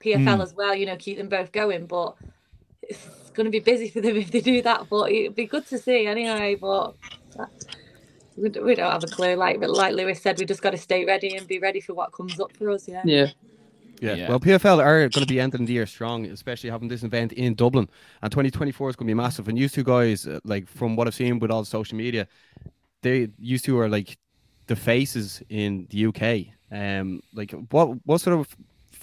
PFL 0.03 0.37
Mm. 0.37 0.43
as 0.43 0.53
well. 0.53 0.75
You 0.75 0.85
know, 0.85 0.95
keep 0.97 1.17
them 1.17 1.29
both 1.29 1.51
going. 1.51 1.85
But 1.85 2.15
it's 2.81 3.31
going 3.33 3.45
to 3.45 3.51
be 3.51 3.59
busy 3.59 3.89
for 3.89 4.01
them 4.01 4.15
if 4.17 4.31
they 4.31 4.41
do 4.41 4.61
that. 4.61 4.87
But 4.89 5.11
it'd 5.11 5.35
be 5.35 5.45
good 5.45 5.65
to 5.67 5.77
see 5.77 6.05
anyway. 6.05 6.55
But 6.55 6.95
we 8.35 8.49
we 8.49 8.75
don't 8.75 8.91
have 8.91 9.03
a 9.03 9.07
clue. 9.07 9.35
Like 9.35 9.59
but 9.59 9.69
like 9.69 9.93
Lewis 9.95 10.21
said, 10.21 10.39
we 10.39 10.45
just 10.45 10.61
got 10.61 10.71
to 10.71 10.77
stay 10.77 11.05
ready 11.05 11.35
and 11.35 11.47
be 11.47 11.59
ready 11.59 11.79
for 11.79 11.93
what 11.93 12.11
comes 12.11 12.39
up 12.39 12.55
for 12.57 12.69
us. 12.71 12.87
Yeah. 12.87 13.01
Yeah. 13.05 13.27
Yeah. 14.01 14.15
Yeah. 14.15 14.29
Well, 14.29 14.39
PFL 14.39 14.83
are 14.83 14.99
going 15.07 15.25
to 15.25 15.25
be 15.25 15.39
ending 15.39 15.65
the 15.65 15.73
year 15.73 15.85
strong, 15.85 16.25
especially 16.25 16.69
having 16.69 16.89
this 16.89 17.03
event 17.03 17.31
in 17.31 17.53
Dublin. 17.55 17.87
And 18.21 18.31
2024 18.31 18.89
is 18.89 18.95
going 18.97 19.07
to 19.07 19.11
be 19.11 19.13
massive. 19.15 19.47
And 19.47 19.57
you 19.57 19.69
two 19.69 19.83
guys, 19.83 20.27
uh, 20.27 20.39
like 20.43 20.67
from 20.67 20.95
what 20.97 21.07
I've 21.07 21.15
seen 21.15 21.39
with 21.39 21.51
all 21.51 21.61
the 21.61 21.69
social 21.69 21.97
media, 21.97 22.27
they 23.01 23.29
used 23.39 23.63
to 23.65 23.79
are 23.79 23.87
like 23.87 24.17
the 24.67 24.75
faces 24.75 25.41
in 25.49 25.87
the 25.89 26.07
UK. 26.07 26.53
Um, 26.71 27.21
like 27.33 27.51
what 27.69 27.97
what 28.05 28.19
sort 28.19 28.37
of 28.39 28.47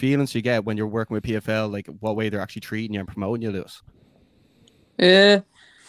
feelings 0.00 0.34
you 0.34 0.40
get 0.42 0.64
when 0.64 0.76
you're 0.76 0.86
working 0.88 1.14
with 1.14 1.24
PFL? 1.24 1.70
Like 1.70 1.86
what 2.00 2.16
way 2.16 2.28
they're 2.30 2.40
actually 2.40 2.60
treating 2.60 2.94
you 2.94 3.00
and 3.00 3.08
promoting 3.08 3.42
you, 3.42 3.50
Lewis? 3.52 3.82
Yeah, 4.98 5.40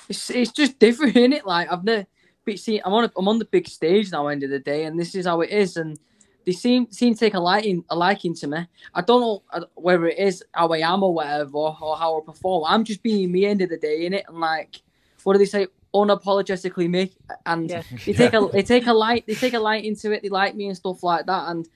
it's 0.10 0.30
it's 0.30 0.52
just 0.52 0.78
different, 0.80 1.16
isn't 1.16 1.34
it? 1.34 1.46
Like 1.46 1.72
I've 1.72 1.84
never, 1.84 2.06
but 2.46 2.60
see, 2.60 2.80
I'm 2.84 2.94
on 2.94 3.06
a, 3.06 3.12
I'm 3.18 3.28
on 3.28 3.40
the 3.40 3.46
big 3.46 3.68
stage 3.68 4.12
now. 4.12 4.28
End 4.28 4.44
of 4.44 4.50
the 4.50 4.60
day, 4.60 4.86
and 4.86 5.00
this 5.00 5.16
is 5.16 5.26
how 5.26 5.42
it 5.42 5.50
is, 5.50 5.78
and 5.78 5.98
they 6.46 6.52
seem 6.52 6.92
seem 6.92 7.14
to 7.14 7.20
take 7.20 7.34
a 7.34 7.40
liking 7.40 7.84
a 7.90 7.96
liking 7.96 8.36
to 8.36 8.48
me. 8.48 8.68
I 8.94 9.02
don't 9.02 9.22
know 9.22 9.44
uh, 9.52 9.66
whether 9.76 10.08
it 10.08 10.20
is 10.20 10.44
how 10.54 10.68
I 10.70 10.80
am 10.80 11.04
or 11.04 11.14
whatever, 11.14 11.58
or 11.58 11.74
how 11.74 12.20
I 12.20 12.26
perform. 12.26 12.66
I'm 12.68 12.84
just 12.84 13.02
being 13.04 13.32
me. 13.32 13.46
End 13.46 13.62
of 13.62 13.70
the 13.70 13.78
day, 13.78 14.06
in 14.06 14.14
it, 14.14 14.26
and 14.28 14.40
like, 14.40 14.82
what 15.24 15.34
do 15.34 15.40
they 15.40 15.46
say? 15.46 15.68
Unapologetically 15.94 16.90
me, 16.90 17.12
and 17.46 17.70
Yeah. 17.70 17.84
they 18.06 18.14
take 18.14 18.34
a 18.34 18.48
they 18.54 18.64
take 18.64 18.88
a 18.88 18.94
light 18.94 19.26
they 19.28 19.36
take 19.36 19.54
a 19.54 19.60
light 19.60 19.84
into 19.84 20.12
it. 20.12 20.22
They 20.24 20.30
like 20.30 20.56
me 20.56 20.68
and 20.68 20.78
stuff 20.78 21.04
like 21.04 21.26
that, 21.26 21.50
and. 21.50 21.68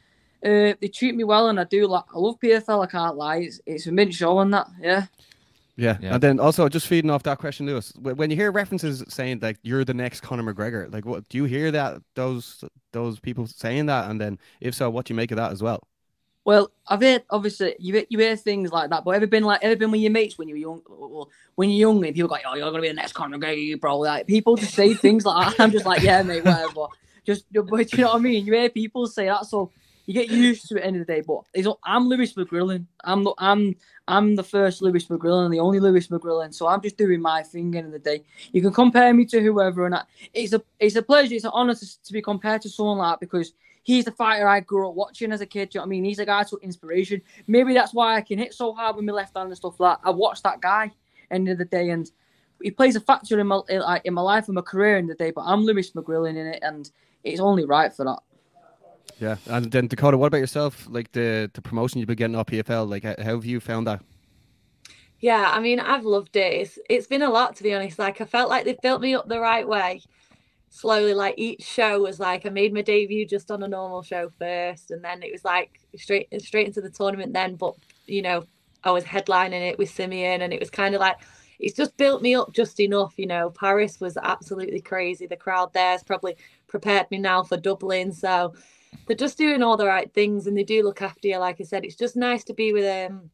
Uh, 0.45 0.75
they 0.79 0.87
treat 0.93 1.15
me 1.15 1.23
well, 1.23 1.47
and 1.47 1.59
I 1.59 1.63
do 1.63 1.87
like. 1.87 2.03
I 2.13 2.19
love 2.19 2.39
PFL. 2.39 2.83
I 2.83 2.87
can't 2.87 3.17
lie. 3.17 3.37
It's, 3.37 3.59
it's 3.65 3.87
a 3.87 3.91
mint 3.91 4.13
show, 4.13 4.39
and 4.39 4.53
that. 4.53 4.67
Yeah. 4.79 5.05
Yeah. 5.75 5.97
Yeah. 5.99 6.13
And 6.13 6.23
then 6.23 6.39
also 6.39 6.69
just 6.69 6.87
feeding 6.87 7.09
off 7.09 7.23
that 7.23 7.39
question, 7.39 7.65
Lewis, 7.65 7.91
when 7.97 8.29
you 8.29 8.37
hear 8.37 8.51
references 8.51 9.03
saying 9.09 9.39
like 9.41 9.57
you're 9.63 9.83
the 9.83 9.93
next 9.93 10.21
Conor 10.21 10.53
McGregor, 10.53 10.91
like 10.93 11.05
what 11.05 11.27
do 11.27 11.37
you 11.37 11.45
hear 11.45 11.71
that 11.71 12.01
those 12.13 12.63
those 12.93 13.19
people 13.19 13.47
saying 13.47 13.87
that? 13.87 14.09
And 14.09 14.21
then 14.21 14.39
if 14.61 14.75
so, 14.75 14.89
what 14.89 15.05
do 15.05 15.13
you 15.13 15.15
make 15.15 15.31
of 15.31 15.37
that 15.37 15.51
as 15.51 15.61
well? 15.61 15.85
Well, 16.45 16.71
I've 16.87 17.01
heard 17.01 17.23
obviously 17.31 17.75
you 17.79 17.95
hear, 17.95 18.05
you 18.09 18.19
hear 18.19 18.35
things 18.35 18.71
like 18.71 18.91
that, 18.91 19.03
but 19.03 19.11
ever 19.11 19.27
been 19.27 19.43
like 19.43 19.63
ever 19.63 19.75
been 19.75 19.91
with 19.91 19.99
your 19.99 20.11
mates 20.11 20.37
when 20.37 20.47
you 20.47 20.53
were 20.53 20.59
young? 20.59 20.81
Well, 20.87 21.29
when 21.55 21.71
you're 21.71 21.89
young, 21.89 22.05
and 22.05 22.13
people 22.13 22.29
go, 22.29 22.37
"Oh, 22.45 22.55
you're 22.55 22.69
gonna 22.69 22.81
be 22.81 22.87
the 22.87 22.93
next 22.93 23.13
Conor 23.13 23.37
McGregor, 23.37 23.79
bro." 23.81 23.97
Like 23.99 24.27
people 24.27 24.55
just 24.55 24.75
say 24.75 24.93
things 24.93 25.25
like 25.25 25.57
that. 25.57 25.59
I'm 25.63 25.71
just 25.71 25.85
like, 25.85 26.03
"Yeah, 26.03 26.21
mate, 26.21 26.45
whatever." 26.45 26.85
Just, 27.25 27.45
but 27.51 27.91
you 27.91 28.03
know 28.03 28.09
what 28.09 28.15
I 28.15 28.19
mean? 28.19 28.45
You 28.45 28.53
hear 28.53 28.69
people 28.69 29.07
say 29.07 29.25
that, 29.25 29.47
so 29.47 29.71
you 30.05 30.13
get 30.13 30.29
used 30.29 30.67
to 30.69 30.75
it. 30.75 30.77
at 30.77 30.81
the 30.81 30.87
End 30.87 30.95
of 31.01 31.07
the 31.07 31.13
day, 31.13 31.21
but 31.21 31.41
it's, 31.53 31.67
I'm 31.83 32.07
Lewis 32.07 32.33
McGrillen. 32.33 32.85
I'm 33.03 33.23
the 33.23 33.33
I'm 33.37 33.75
I'm 34.07 34.35
the 34.35 34.43
first 34.43 34.81
Lewis 34.81 35.05
McGrillen, 35.05 35.51
the 35.51 35.59
only 35.59 35.79
Lewis 35.79 36.07
McGrillen. 36.07 36.53
So 36.53 36.67
I'm 36.67 36.81
just 36.81 36.97
doing 36.97 37.21
my 37.21 37.43
thing. 37.43 37.75
End 37.75 37.87
of 37.87 37.91
the 37.93 37.99
day, 37.99 38.23
you 38.51 38.61
can 38.61 38.73
compare 38.73 39.13
me 39.13 39.25
to 39.25 39.41
whoever, 39.41 39.85
and 39.85 39.95
I, 39.95 40.03
it's 40.33 40.53
a 40.53 40.61
it's 40.79 40.95
a 40.95 41.01
pleasure, 41.01 41.35
it's 41.35 41.45
an 41.45 41.51
honor 41.53 41.75
to, 41.75 42.03
to 42.03 42.13
be 42.13 42.21
compared 42.21 42.61
to 42.63 42.69
someone 42.69 42.97
like 42.99 43.13
that 43.13 43.19
because 43.19 43.53
he's 43.83 44.05
the 44.05 44.11
fighter 44.11 44.47
I 44.47 44.59
grew 44.59 44.89
up 44.89 44.95
watching 44.95 45.31
as 45.31 45.41
a 45.41 45.45
kid. 45.45 45.69
Do 45.69 45.77
you 45.77 45.79
know 45.79 45.83
what 45.83 45.87
I 45.87 45.89
mean? 45.89 46.05
He's 46.05 46.19
a 46.19 46.25
guy 46.25 46.43
to 46.43 46.57
inspiration. 46.61 47.21
Maybe 47.47 47.73
that's 47.73 47.93
why 47.93 48.15
I 48.15 48.21
can 48.21 48.39
hit 48.39 48.53
so 48.53 48.73
hard 48.73 48.95
with 48.95 49.05
my 49.05 49.13
left 49.13 49.35
hand 49.35 49.47
and 49.47 49.57
stuff 49.57 49.79
like 49.79 49.97
that. 49.97 50.07
I 50.07 50.11
watched 50.11 50.43
that 50.43 50.61
guy 50.61 50.91
end 51.31 51.49
of 51.49 51.57
the 51.57 51.65
day 51.65 51.89
and 51.89 52.09
he 52.61 52.71
plays 52.71 52.95
a 52.95 52.99
factor 52.99 53.39
in 53.39 53.47
my 53.47 53.61
in, 53.69 54.13
my 54.13 54.21
life 54.21 54.47
and 54.47 54.55
my 54.55 54.61
career 54.61 54.97
in 54.97 55.07
the 55.07 55.15
day. 55.15 55.31
But 55.31 55.43
I'm 55.45 55.63
Lewis 55.63 55.91
McGrillen 55.91 56.37
in 56.37 56.47
it, 56.47 56.59
and 56.61 56.89
it's 57.23 57.39
only 57.39 57.65
right 57.65 57.93
for 57.93 58.05
that. 58.05 58.19
Yeah, 59.19 59.37
and 59.47 59.71
then 59.71 59.87
Dakota, 59.87 60.17
what 60.17 60.27
about 60.27 60.39
yourself? 60.39 60.87
Like 60.89 61.11
the 61.13 61.49
the 61.53 61.61
promotion 61.61 61.99
you've 61.99 62.07
been 62.07 62.17
getting 62.17 62.35
off 62.35 62.47
PFL, 62.47 62.89
like 62.89 63.03
how, 63.03 63.35
have 63.35 63.45
you 63.45 63.59
found 63.59 63.87
that? 63.87 64.01
Yeah, 65.19 65.49
I 65.53 65.59
mean, 65.59 65.79
I've 65.79 66.05
loved 66.05 66.35
it. 66.35 66.53
It's 66.53 66.79
it's 66.89 67.07
been 67.07 67.21
a 67.21 67.29
lot 67.29 67.55
to 67.57 67.63
be 67.63 67.73
honest. 67.73 67.97
Like 67.97 68.19
I 68.21 68.25
felt 68.25 68.49
like 68.49 68.65
they've 68.65 68.81
built 68.81 69.01
me 69.01 69.15
up 69.15 69.27
the 69.27 69.39
right 69.39 69.67
way. 69.67 70.01
Slowly, 70.69 71.13
like 71.13 71.35
each 71.37 71.63
show 71.63 72.01
was 72.01 72.19
like 72.19 72.45
I 72.45 72.49
made 72.49 72.73
my 72.73 72.81
debut 72.81 73.25
just 73.25 73.49
on 73.49 73.63
a 73.63 73.67
normal 73.67 74.03
show 74.03 74.29
first, 74.37 74.91
and 74.91 75.03
then 75.03 75.23
it 75.23 75.31
was 75.31 75.45
like 75.45 75.79
straight 75.95 76.27
straight 76.41 76.67
into 76.67 76.81
the 76.81 76.89
tournament 76.89 77.31
then. 77.33 77.55
But 77.55 77.75
you 78.07 78.21
know, 78.21 78.43
I 78.83 78.91
was 78.91 79.05
headlining 79.05 79.69
it 79.69 79.77
with 79.77 79.89
Simeon, 79.89 80.41
and 80.41 80.53
it 80.53 80.59
was 80.59 80.69
kind 80.69 80.93
of 80.93 80.99
like 80.99 81.17
it's 81.59 81.77
just 81.77 81.95
built 81.95 82.21
me 82.21 82.35
up 82.35 82.51
just 82.53 82.79
enough. 82.81 83.13
You 83.17 83.27
know, 83.27 83.49
Paris 83.51 84.01
was 84.01 84.17
absolutely 84.17 84.81
crazy. 84.81 85.25
The 85.25 85.37
crowd 85.37 85.73
there's 85.73 86.03
probably 86.03 86.35
prepared 86.67 87.09
me 87.09 87.19
now 87.19 87.43
for 87.43 87.55
Dublin, 87.55 88.11
so 88.11 88.53
they're 89.07 89.15
just 89.17 89.37
doing 89.37 89.63
all 89.63 89.77
the 89.77 89.87
right 89.87 90.13
things, 90.13 90.47
and 90.47 90.57
they 90.57 90.63
do 90.63 90.83
look 90.83 91.01
after 91.01 91.27
you. 91.27 91.37
Like 91.37 91.61
I 91.61 91.63
said, 91.65 91.85
it's 91.85 91.95
just 91.95 92.15
nice 92.15 92.43
to 92.45 92.53
be 92.53 92.73
with 92.73 92.85
um 93.11 93.31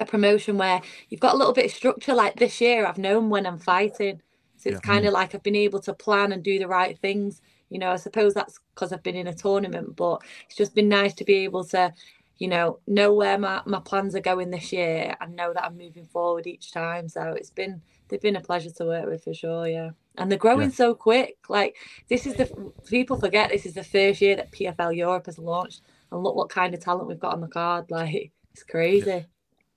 a 0.00 0.06
promotion 0.06 0.58
where 0.58 0.80
you've 1.08 1.20
got 1.20 1.34
a 1.34 1.38
little 1.38 1.52
bit 1.52 1.66
of 1.66 1.72
structure. 1.72 2.14
Like 2.14 2.36
this 2.36 2.60
year, 2.60 2.86
I've 2.86 2.98
known 2.98 3.30
when 3.30 3.46
I'm 3.46 3.58
fighting. 3.58 4.22
So 4.58 4.70
it's 4.70 4.78
Yeah. 4.78 4.80
kind 4.80 5.06
of 5.06 5.12
like 5.12 5.34
I've 5.34 5.42
been 5.42 5.56
able 5.56 5.80
to 5.80 5.94
plan 5.94 6.32
and 6.32 6.42
do 6.42 6.58
the 6.58 6.68
right 6.68 6.98
things. 6.98 7.42
You 7.70 7.78
know, 7.78 7.90
I 7.92 7.96
suppose 7.96 8.34
that's 8.34 8.58
because 8.74 8.92
I've 8.92 9.02
been 9.02 9.16
in 9.16 9.26
a 9.26 9.34
tournament, 9.34 9.96
but 9.96 10.22
it's 10.46 10.56
just 10.56 10.74
been 10.74 10.88
nice 10.88 11.14
to 11.14 11.24
be 11.24 11.36
able 11.44 11.64
to, 11.66 11.92
you 12.38 12.48
know, 12.48 12.80
know 12.86 13.12
where 13.14 13.38
my, 13.38 13.62
my 13.66 13.80
plans 13.80 14.14
are 14.14 14.20
going 14.20 14.50
this 14.50 14.72
year 14.72 15.16
and 15.20 15.36
know 15.36 15.52
that 15.54 15.64
I'm 15.64 15.78
moving 15.78 16.06
forward 16.06 16.46
each 16.46 16.72
time. 16.72 17.08
So 17.08 17.22
it's 17.32 17.50
been 17.50 17.82
they've 18.08 18.20
been 18.20 18.36
a 18.36 18.40
pleasure 18.40 18.70
to 18.70 18.84
work 18.86 19.06
with 19.06 19.24
for 19.24 19.34
sure, 19.34 19.66
yeah. 19.68 19.90
And 20.18 20.30
they're 20.30 20.38
growing 20.38 20.68
Yeah. 20.70 20.74
so 20.76 20.94
quick. 20.94 21.36
Like 21.48 21.76
this 22.08 22.26
is 22.26 22.34
the 22.34 22.46
people 22.86 23.18
forget 23.18 23.50
this 23.50 23.64
is 23.66 23.74
the 23.74 23.84
first 23.84 24.20
year 24.20 24.36
that 24.36 24.52
PFL 24.52 24.94
Europe 24.96 25.26
has 25.26 25.38
launched, 25.38 25.80
and 26.10 26.22
look 26.22 26.34
what 26.36 26.50
kind 26.50 26.74
of 26.74 26.80
talent 26.80 27.08
we've 27.08 27.18
got 27.18 27.32
on 27.34 27.40
the 27.40 27.48
card. 27.48 27.90
Like 27.90 28.32
it's 28.52 28.62
crazy. 28.62 29.26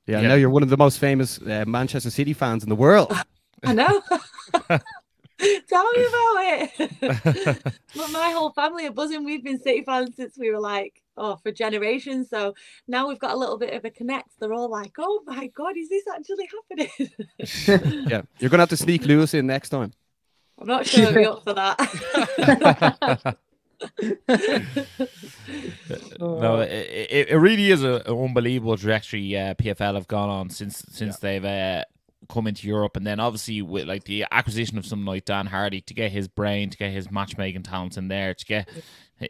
Yeah, 0.08 0.22
Yeah. 0.22 0.28
now 0.28 0.36
you're 0.36 0.50
one 0.50 0.64
of 0.64 0.70
the 0.70 0.78
most 0.78 1.00
famous 1.00 1.42
uh, 1.42 1.64
Manchester 1.66 2.10
City 2.10 2.34
fans 2.34 2.64
in 2.64 2.70
the 2.70 2.76
world. 2.76 3.12
I 3.64 3.74
know. 3.74 4.02
Tell 5.68 5.92
me 5.92 6.06
about 6.06 6.38
it. 6.38 7.62
but 7.96 8.12
my 8.12 8.32
whole 8.32 8.52
family 8.52 8.86
are 8.88 8.92
buzzing. 8.92 9.26
We've 9.26 9.44
been 9.44 9.60
City 9.60 9.84
fans 9.84 10.16
since 10.16 10.38
we 10.38 10.50
were 10.50 10.62
like, 10.62 11.02
oh, 11.18 11.36
for 11.38 11.52
generations. 11.52 12.30
So 12.30 12.54
now 12.88 13.08
we've 13.10 13.20
got 13.20 13.32
a 13.32 13.36
little 13.38 13.58
bit 13.58 13.74
of 13.74 13.84
a 13.84 13.90
connect. 13.90 14.30
They're 14.40 14.54
all 14.54 14.70
like, 14.70 14.94
oh 14.98 15.24
my 15.26 15.48
God, 15.48 15.76
is 15.78 15.90
this 15.90 16.04
actually 16.16 16.48
happening? 17.68 18.08
yeah, 18.10 18.22
you're 18.40 18.50
gonna 18.50 18.62
have 18.62 18.70
to 18.70 18.78
sneak 18.78 19.04
Lewis 19.06 19.34
in 19.34 19.46
next 19.48 19.70
time. 19.70 19.92
I'm 20.60 20.68
not 20.68 20.86
sure 20.86 21.08
I'll 21.08 21.14
be 21.14 21.26
up 21.26 21.44
for 21.44 21.54
that. 21.54 23.38
no, 26.20 26.60
it, 26.62 26.72
it, 26.72 27.30
it 27.30 27.38
really 27.38 27.72
is 27.72 27.84
a, 27.84 28.02
an 28.06 28.18
unbelievable 28.18 28.78
trajectory 28.78 29.38
uh, 29.38 29.54
PFL 29.56 29.96
have 29.96 30.08
gone 30.08 30.30
on 30.30 30.50
since 30.50 30.84
since 30.90 31.18
they've 31.18 31.44
uh, 31.44 31.84
come 32.30 32.48
into 32.48 32.68
Europe, 32.68 32.96
and 32.96 33.06
then 33.06 33.20
obviously 33.20 33.62
with 33.62 33.88
like 33.88 34.06
the 34.06 34.26
acquisition 34.32 34.78
of 34.78 34.86
someone 34.86 35.06
like 35.06 35.26
Dan 35.26 35.48
Hardy 35.48 35.82
to 35.82 35.94
get 35.94 36.12
his 36.12 36.28
brain, 36.28 36.70
to 36.70 36.78
get 36.78 36.92
his 36.92 37.12
matchmaking 37.12 37.64
talents 37.64 37.98
in 37.98 38.08
there, 38.08 38.34
to 38.34 38.46
get 38.46 38.70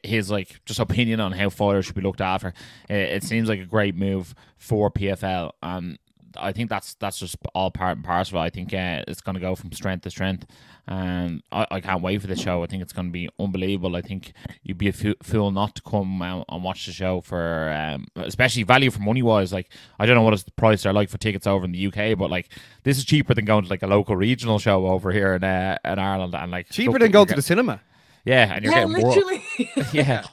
his 0.03 0.31
like 0.31 0.63
just 0.65 0.79
opinion 0.79 1.19
on 1.19 1.31
how 1.31 1.49
fighters 1.49 1.85
should 1.85 1.95
be 1.95 2.01
looked 2.01 2.21
after. 2.21 2.53
It, 2.89 2.95
it 2.95 3.23
seems 3.23 3.49
like 3.49 3.59
a 3.59 3.65
great 3.65 3.95
move 3.95 4.35
for 4.57 4.91
PFL, 4.91 5.51
and 5.61 5.97
I 6.37 6.51
think 6.51 6.69
that's 6.69 6.95
that's 6.95 7.19
just 7.19 7.37
all 7.53 7.71
part 7.71 7.97
and 7.97 8.05
parcel. 8.05 8.39
I 8.39 8.49
think 8.49 8.73
uh, 8.73 9.03
it's 9.07 9.21
going 9.21 9.35
to 9.35 9.41
go 9.41 9.55
from 9.55 9.71
strength 9.71 10.03
to 10.03 10.09
strength, 10.09 10.45
and 10.87 11.41
I, 11.51 11.67
I 11.71 11.79
can't 11.81 12.01
wait 12.01 12.21
for 12.21 12.27
the 12.27 12.35
show. 12.35 12.63
I 12.63 12.67
think 12.67 12.81
it's 12.81 12.93
going 12.93 13.07
to 13.07 13.11
be 13.11 13.29
unbelievable. 13.39 13.95
I 13.95 14.01
think 14.01 14.33
you'd 14.63 14.77
be 14.77 14.89
a 14.89 14.93
fool 14.93 15.51
not 15.51 15.75
to 15.75 15.81
come 15.81 16.21
out 16.21 16.45
and 16.49 16.63
watch 16.63 16.85
the 16.85 16.91
show 16.91 17.21
for, 17.21 17.71
um, 17.71 18.07
especially 18.15 18.63
value 18.63 18.91
for 18.91 18.99
money 18.99 19.21
wise. 19.21 19.53
Like 19.53 19.71
I 19.99 20.05
don't 20.05 20.15
know 20.15 20.23
what 20.23 20.37
the 20.43 20.51
price 20.51 20.83
they're 20.83 20.93
like 20.93 21.09
for 21.09 21.17
tickets 21.17 21.47
over 21.47 21.65
in 21.65 21.71
the 21.71 21.87
UK, 21.87 22.17
but 22.17 22.29
like 22.29 22.49
this 22.83 22.97
is 22.97 23.05
cheaper 23.05 23.33
than 23.33 23.45
going 23.45 23.63
to 23.65 23.69
like 23.69 23.83
a 23.83 23.87
local 23.87 24.15
regional 24.15 24.59
show 24.59 24.87
over 24.87 25.11
here 25.11 25.35
in 25.35 25.43
uh, 25.43 25.77
in 25.83 25.99
Ireland, 25.99 26.35
and 26.35 26.51
like 26.51 26.69
Cheaper 26.69 26.93
look, 26.93 27.01
than 27.01 27.11
going 27.11 27.27
to 27.27 27.35
the 27.35 27.41
cinema. 27.41 27.81
yeah, 28.25 28.53
and 28.53 28.63
you're 28.63 28.73
yeah, 28.73 28.85
getting 28.85 29.03
world, 29.03 29.15
literally. 29.15 29.43
yeah. 29.93 30.25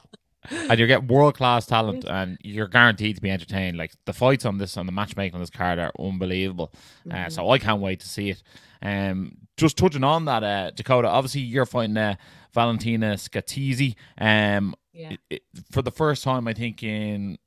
And 0.51 0.79
you 0.79 0.87
get 0.87 1.07
world 1.07 1.35
class 1.35 1.65
talent, 1.65 2.03
and 2.05 2.37
you're 2.43 2.67
guaranteed 2.67 3.15
to 3.15 3.21
be 3.21 3.29
entertained. 3.31 3.77
Like 3.77 3.91
the 4.05 4.13
fights 4.13 4.45
on 4.45 4.57
this, 4.57 4.75
on 4.77 4.85
the 4.85 4.91
matchmaking 4.91 5.35
on 5.35 5.41
this 5.41 5.49
card 5.49 5.79
are 5.79 5.91
unbelievable. 5.99 6.73
Uh, 7.09 7.29
so 7.29 7.49
I 7.49 7.57
can't 7.59 7.81
wait 7.81 7.99
to 8.01 8.07
see 8.09 8.29
it. 8.31 8.43
Um, 8.81 9.37
just 9.57 9.77
touching 9.77 10.03
on 10.03 10.25
that, 10.25 10.43
uh, 10.43 10.71
Dakota. 10.71 11.07
Obviously, 11.07 11.41
you're 11.41 11.65
fighting 11.65 11.95
uh, 11.97 12.15
Valentina 12.53 13.13
Scatizzi. 13.15 13.95
Um, 14.17 14.75
Yeah. 14.93 15.11
it- 15.11 15.19
it- 15.29 15.43
for 15.71 15.81
the 15.81 15.91
first 15.91 16.23
time, 16.23 16.47
I 16.47 16.53
think 16.53 16.83
in 16.83 17.37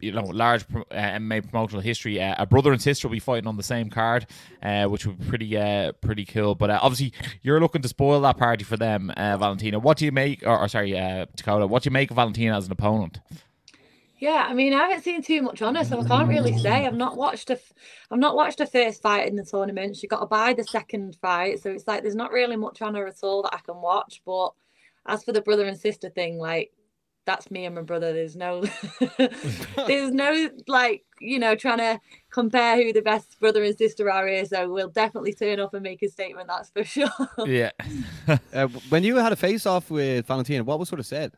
you 0.00 0.12
know 0.12 0.24
large 0.24 0.64
uh, 0.74 0.94
MMA 0.94 1.48
promotional 1.48 1.82
history, 1.82 2.20
uh, 2.20 2.34
a 2.38 2.46
brother 2.46 2.72
and 2.72 2.80
sister 2.80 3.08
will 3.08 3.12
be 3.12 3.20
fighting 3.20 3.46
on 3.46 3.56
the 3.56 3.62
same 3.62 3.90
card, 3.90 4.26
uh, 4.62 4.86
which 4.86 5.06
would 5.06 5.18
be 5.18 5.24
pretty 5.26 5.56
uh, 5.56 5.92
pretty 5.92 6.24
cool. 6.24 6.54
But 6.54 6.70
uh, 6.70 6.78
obviously, 6.82 7.12
you're 7.42 7.60
looking 7.60 7.82
to 7.82 7.88
spoil 7.88 8.20
that 8.22 8.36
party 8.36 8.64
for 8.64 8.76
them, 8.76 9.10
uh, 9.16 9.36
Valentina. 9.36 9.78
What 9.78 9.98
do 9.98 10.04
you 10.04 10.12
make, 10.12 10.46
or, 10.46 10.58
or 10.58 10.68
sorry, 10.68 10.98
uh, 10.98 11.26
Dakota? 11.36 11.66
What 11.66 11.82
do 11.82 11.88
you 11.88 11.92
make 11.92 12.10
of 12.10 12.16
Valentina 12.16 12.56
as 12.56 12.66
an 12.66 12.72
opponent? 12.72 13.20
Yeah, 14.20 14.46
I 14.46 14.52
mean, 14.52 14.74
I 14.74 14.82
haven't 14.82 15.02
seen 15.02 15.22
too 15.22 15.40
much 15.40 15.62
on 15.62 15.76
her, 15.76 15.84
so 15.84 15.98
I 15.98 16.06
can't 16.06 16.28
really 16.28 16.56
say. 16.58 16.86
I've 16.86 16.94
not 16.94 17.16
watched 17.16 17.48
a, 17.48 17.58
I've 18.10 18.18
not 18.18 18.36
watched 18.36 18.58
her 18.58 18.66
first 18.66 19.00
fight 19.00 19.26
in 19.26 19.34
the 19.34 19.44
tournament. 19.44 19.96
She 19.96 20.06
got 20.06 20.20
to 20.20 20.26
buy 20.26 20.52
the 20.52 20.62
second 20.62 21.16
fight, 21.22 21.62
so 21.62 21.70
it's 21.70 21.88
like 21.88 22.02
there's 22.02 22.14
not 22.14 22.30
really 22.30 22.56
much 22.56 22.82
on 22.82 22.94
her 22.96 23.06
at 23.06 23.22
all 23.22 23.42
that 23.42 23.54
I 23.54 23.60
can 23.60 23.80
watch. 23.80 24.20
But 24.26 24.50
as 25.06 25.24
for 25.24 25.32
the 25.32 25.40
brother 25.40 25.64
and 25.64 25.78
sister 25.78 26.10
thing, 26.10 26.38
like 26.38 26.70
that's 27.30 27.50
me 27.50 27.64
and 27.64 27.76
my 27.76 27.82
brother. 27.82 28.12
There's 28.12 28.34
no, 28.34 28.64
there's 29.86 30.10
no 30.10 30.50
like 30.66 31.04
you 31.20 31.38
know 31.38 31.54
trying 31.54 31.78
to 31.78 32.00
compare 32.30 32.76
who 32.76 32.92
the 32.92 33.02
best 33.02 33.38
brother 33.38 33.62
and 33.62 33.76
sister 33.76 34.10
are 34.10 34.26
here. 34.26 34.44
So 34.44 34.68
we'll 34.68 34.88
definitely 34.88 35.32
turn 35.32 35.60
up 35.60 35.72
and 35.74 35.82
make 35.82 36.02
a 36.02 36.08
statement. 36.08 36.48
That's 36.48 36.70
for 36.70 36.82
sure. 36.96 37.08
Yeah, 37.46 37.70
Uh, 38.52 38.66
when 38.88 39.04
you 39.04 39.16
had 39.16 39.32
a 39.32 39.36
face 39.36 39.64
off 39.64 39.90
with 39.90 40.26
Valentina, 40.26 40.64
what 40.64 40.78
was 40.80 40.88
sort 40.88 40.98
of 41.00 41.06
said? 41.06 41.32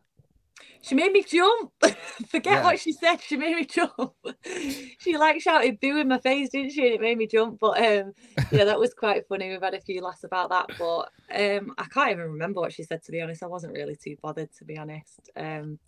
She 0.82 0.94
made 0.94 1.12
me 1.12 1.22
jump. 1.22 1.72
Forget 2.28 2.54
Yeah. 2.54 2.64
what 2.64 2.80
she 2.80 2.92
said. 2.92 3.20
She 3.20 3.36
made 3.36 3.54
me 3.56 3.64
jump. 3.64 4.12
she 4.98 5.16
like 5.16 5.40
shouted 5.40 5.78
boo 5.80 5.98
in 5.98 6.08
my 6.08 6.18
face, 6.18 6.48
didn't 6.50 6.72
she? 6.72 6.86
And 6.86 6.94
it 6.94 7.00
made 7.00 7.18
me 7.18 7.26
jump. 7.26 7.58
But 7.60 7.78
um, 7.78 8.12
yeah, 8.50 8.64
that 8.64 8.80
was 8.80 8.92
quite 8.94 9.26
funny. 9.28 9.50
We've 9.50 9.62
had 9.62 9.74
a 9.74 9.80
few 9.80 10.00
laughs 10.02 10.24
about 10.24 10.50
that. 10.50 10.70
But 10.78 11.08
um, 11.34 11.72
I 11.78 11.84
can't 11.84 12.10
even 12.10 12.30
remember 12.32 12.60
what 12.60 12.72
she 12.72 12.82
said. 12.82 13.02
To 13.04 13.12
be 13.12 13.20
honest, 13.20 13.42
I 13.42 13.46
wasn't 13.46 13.74
really 13.74 13.96
too 13.96 14.16
bothered. 14.22 14.50
To 14.58 14.64
be 14.64 14.76
honest, 14.76 15.30
um, 15.36 15.78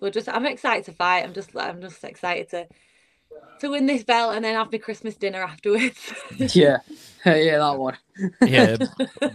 we're 0.00 0.10
just. 0.10 0.28
I'm 0.28 0.46
excited 0.46 0.84
to 0.86 0.92
fight. 0.92 1.24
I'm 1.24 1.34
just. 1.34 1.54
I'm 1.56 1.80
just 1.82 2.02
excited 2.04 2.48
to 2.50 2.66
to 3.60 3.68
win 3.68 3.86
this 3.86 4.04
belt 4.04 4.34
and 4.34 4.44
then 4.44 4.54
have 4.54 4.70
my 4.72 4.78
Christmas 4.78 5.16
dinner 5.16 5.42
afterwards. 5.42 6.12
yeah, 6.54 6.78
yeah, 7.24 7.58
that 7.58 7.78
one. 7.78 7.96
yeah, 8.46 8.76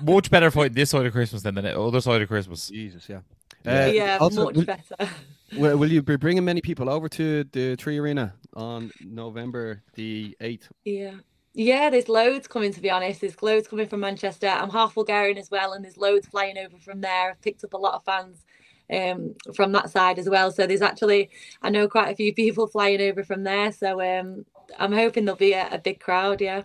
much 0.02 0.30
better 0.30 0.52
fight 0.52 0.74
this 0.74 0.90
side 0.90 1.06
of 1.06 1.14
Christmas 1.14 1.42
than 1.42 1.56
the 1.56 1.80
other 1.80 2.02
side 2.02 2.22
of 2.22 2.28
Christmas. 2.28 2.68
Jesus, 2.70 3.08
yeah. 3.10 3.20
Yeah. 3.64 3.84
Uh, 3.84 3.88
yeah, 3.88 4.18
also, 4.20 4.46
much 4.46 4.56
will, 4.56 4.66
better. 4.66 4.96
will, 5.58 5.78
will 5.78 5.92
you 5.92 6.02
be 6.02 6.16
bringing 6.16 6.46
many 6.46 6.62
people 6.62 6.90
over 6.90 7.10
to 7.10 7.44
the 7.46 7.76
3Arena 7.78 8.34
on 8.56 8.92
November 9.02 9.82
the 9.96 10.36
eighth? 10.42 10.72
Yeah. 10.86 11.16
Yeah, 11.54 11.90
there's 11.90 12.08
loads 12.08 12.48
coming 12.48 12.72
to 12.74 12.82
be 12.82 12.90
honest. 12.90 13.22
There's 13.22 13.42
loads 13.42 13.68
coming 13.68 13.88
from 13.88 14.02
Manchester. 14.02 14.48
I'm 14.48 14.70
half 14.70 14.94
Bulgarian 14.94 15.38
as 15.38 15.50
well, 15.50 15.74
and 15.74 15.84
there's 15.84 15.98
loads 15.98 16.28
flying 16.28 16.58
over 16.58 16.78
from 16.78 17.02
there. 17.02 17.32
I've 17.32 17.42
picked 17.42 17.64
up 17.64 17.74
a 17.74 17.78
lot 17.78 17.96
of 17.96 18.04
fans 18.04 18.46
um 18.92 19.36
from 19.54 19.72
that 19.74 19.90
side 19.90 20.18
as 20.20 20.30
well. 20.30 20.52
So 20.52 20.66
there's 20.66 20.82
actually 20.82 21.30
I 21.62 21.70
know 21.70 21.88
quite 21.88 22.12
a 22.12 22.16
few 22.16 22.34
people 22.44 22.68
flying 22.68 23.02
over 23.02 23.24
from 23.24 23.44
there. 23.44 23.72
So 23.72 24.00
um 24.00 24.46
I'm 24.78 24.94
hoping 24.94 25.26
there'll 25.26 25.38
be 25.38 25.54
a, 25.54 25.68
a 25.72 25.80
big 25.80 26.00
crowd, 26.00 26.40
yeah. 26.40 26.64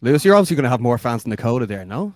Lewis, 0.00 0.24
you're 0.24 0.36
obviously 0.36 0.56
going 0.56 0.64
to 0.64 0.70
have 0.70 0.80
more 0.80 0.98
fans 0.98 1.24
than 1.24 1.30
Dakota 1.30 1.66
there, 1.66 1.84
no? 1.84 2.14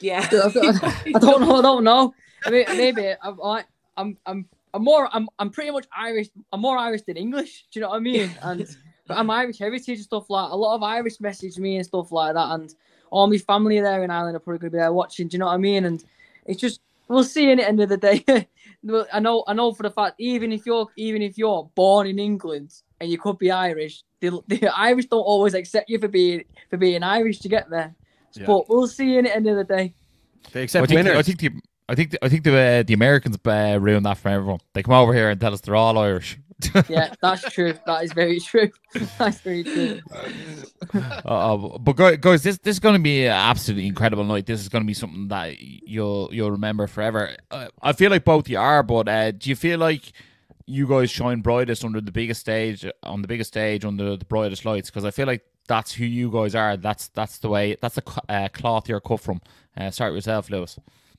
Yeah. 0.00 0.26
I 0.32 1.18
don't 1.18 1.40
know. 1.40 1.56
I 1.56 1.62
don't 1.62 1.84
know. 1.84 2.14
I 2.46 2.50
mean, 2.50 2.64
maybe 2.68 3.14
I'm. 3.22 3.40
I- 3.42 3.64
I'm. 3.96 4.16
I'm. 4.26 4.46
I'm 4.74 4.84
more. 4.84 5.08
I'm. 5.12 5.28
I'm 5.38 5.50
pretty 5.50 5.70
much 5.70 5.86
Irish. 5.96 6.28
I'm 6.52 6.60
more 6.60 6.78
Irish 6.78 7.02
than 7.02 7.16
English. 7.16 7.66
Do 7.70 7.78
you 7.78 7.82
know 7.82 7.90
what 7.90 7.96
I 7.96 8.00
mean? 8.00 8.30
And 8.42 8.66
but 9.06 9.16
I'm 9.18 9.30
Irish 9.30 9.58
heritage 9.58 9.98
and 9.98 10.04
stuff 10.04 10.30
like. 10.30 10.50
A 10.52 10.56
lot 10.56 10.76
of 10.76 10.82
Irish 10.82 11.20
message 11.20 11.58
me 11.58 11.76
and 11.76 11.86
stuff 11.86 12.12
like 12.12 12.34
that. 12.34 12.50
And 12.52 12.72
all 13.10 13.26
my 13.26 13.38
family 13.38 13.80
there 13.80 14.04
in 14.04 14.10
Ireland 14.10 14.36
are 14.36 14.40
probably 14.40 14.58
going 14.58 14.70
to 14.70 14.76
be 14.76 14.80
there 14.80 14.92
watching. 14.92 15.28
Do 15.28 15.34
you 15.34 15.38
know 15.40 15.46
what 15.46 15.54
I 15.54 15.58
mean? 15.58 15.84
And 15.86 16.04
it's 16.46 16.60
just 16.60 16.80
we'll 17.08 17.24
see. 17.24 17.50
In 17.50 17.58
the 17.58 17.66
end 17.66 17.80
of 17.80 17.88
the 17.88 17.96
day, 17.96 18.24
I 19.12 19.18
know. 19.20 19.42
I 19.48 19.54
know 19.54 19.72
for 19.72 19.82
the 19.82 19.90
fact 19.90 20.16
even 20.18 20.52
if 20.52 20.64
you're 20.66 20.86
even 20.96 21.22
if 21.22 21.36
you're 21.38 21.68
born 21.74 22.06
in 22.06 22.18
England 22.18 22.72
and 23.00 23.10
you 23.10 23.18
could 23.18 23.38
be 23.38 23.50
Irish, 23.50 24.04
the, 24.20 24.40
the 24.46 24.68
Irish 24.76 25.06
don't 25.06 25.20
always 25.20 25.54
accept 25.54 25.88
you 25.90 25.98
for 25.98 26.08
being 26.08 26.44
for 26.70 26.76
being 26.76 27.02
Irish 27.02 27.40
to 27.40 27.48
get 27.48 27.68
there. 27.70 27.94
Yeah. 28.34 28.46
But 28.46 28.68
we'll 28.68 28.86
see 28.86 29.16
in 29.16 29.24
the 29.24 29.34
end 29.34 29.48
of 29.48 29.56
the 29.56 29.64
day. 29.64 29.94
They 30.52 30.60
I 30.60 30.62
accept 30.64 30.86
think, 30.88 30.98
winners. 30.98 31.16
I 31.16 31.22
think 31.22 31.40
the 31.40 31.50
I 31.88 31.94
think 31.94 32.10
the, 32.10 32.24
I 32.24 32.28
think 32.28 32.44
the 32.44 32.56
uh, 32.56 32.82
the 32.82 32.94
Americans 32.94 33.38
uh, 33.44 33.78
ruin 33.80 34.02
that 34.02 34.18
for 34.18 34.28
everyone. 34.28 34.60
They 34.74 34.82
come 34.82 34.94
over 34.94 35.14
here 35.14 35.30
and 35.30 35.40
tell 35.40 35.52
us 35.54 35.60
they're 35.60 35.76
all 35.76 35.96
Irish, 35.98 36.38
yeah, 36.88 37.14
that's 37.22 37.42
true. 37.52 37.74
That 37.86 38.02
is 38.04 38.12
very 38.12 38.40
true. 38.40 38.70
That's 39.18 39.38
very 39.40 39.62
true. 39.62 40.00
uh, 41.24 41.56
but 41.78 42.20
guys, 42.20 42.42
this 42.42 42.58
this 42.58 42.76
is 42.76 42.80
going 42.80 42.96
to 42.96 43.02
be 43.02 43.26
an 43.26 43.32
absolutely 43.32 43.86
incredible 43.86 44.24
night. 44.24 44.46
This 44.46 44.60
is 44.60 44.68
going 44.68 44.82
to 44.82 44.86
be 44.86 44.94
something 44.94 45.28
that 45.28 45.60
you'll 45.60 46.30
you'll 46.32 46.50
remember 46.50 46.88
forever. 46.88 47.36
Uh, 47.50 47.68
I 47.80 47.92
feel 47.92 48.10
like 48.10 48.24
both 48.24 48.48
you 48.48 48.58
are, 48.58 48.82
but 48.82 49.08
uh, 49.08 49.30
do 49.30 49.50
you 49.50 49.56
feel 49.56 49.78
like 49.78 50.12
you 50.66 50.88
guys 50.88 51.10
shine 51.10 51.42
brightest 51.42 51.84
under 51.84 52.00
the 52.00 52.12
biggest 52.12 52.40
stage, 52.40 52.84
on 53.04 53.22
the 53.22 53.28
biggest 53.28 53.48
stage, 53.48 53.84
under 53.84 54.16
the 54.16 54.24
brightest 54.24 54.64
lights? 54.64 54.90
Because 54.90 55.04
I 55.04 55.12
feel 55.12 55.26
like 55.26 55.44
that's 55.68 55.92
who 55.92 56.04
you 56.04 56.28
guys 56.28 56.56
are. 56.56 56.76
That's 56.76 57.06
that's 57.08 57.38
the 57.38 57.50
way. 57.50 57.76
That's 57.80 57.94
the 57.94 58.22
uh, 58.28 58.48
cloth 58.48 58.88
you're 58.88 59.00
cut 59.00 59.20
from. 59.20 59.40
Uh, 59.76 59.92
start 59.92 60.12
with 60.12 60.26
yourself, 60.26 60.50
Lewis. 60.50 60.76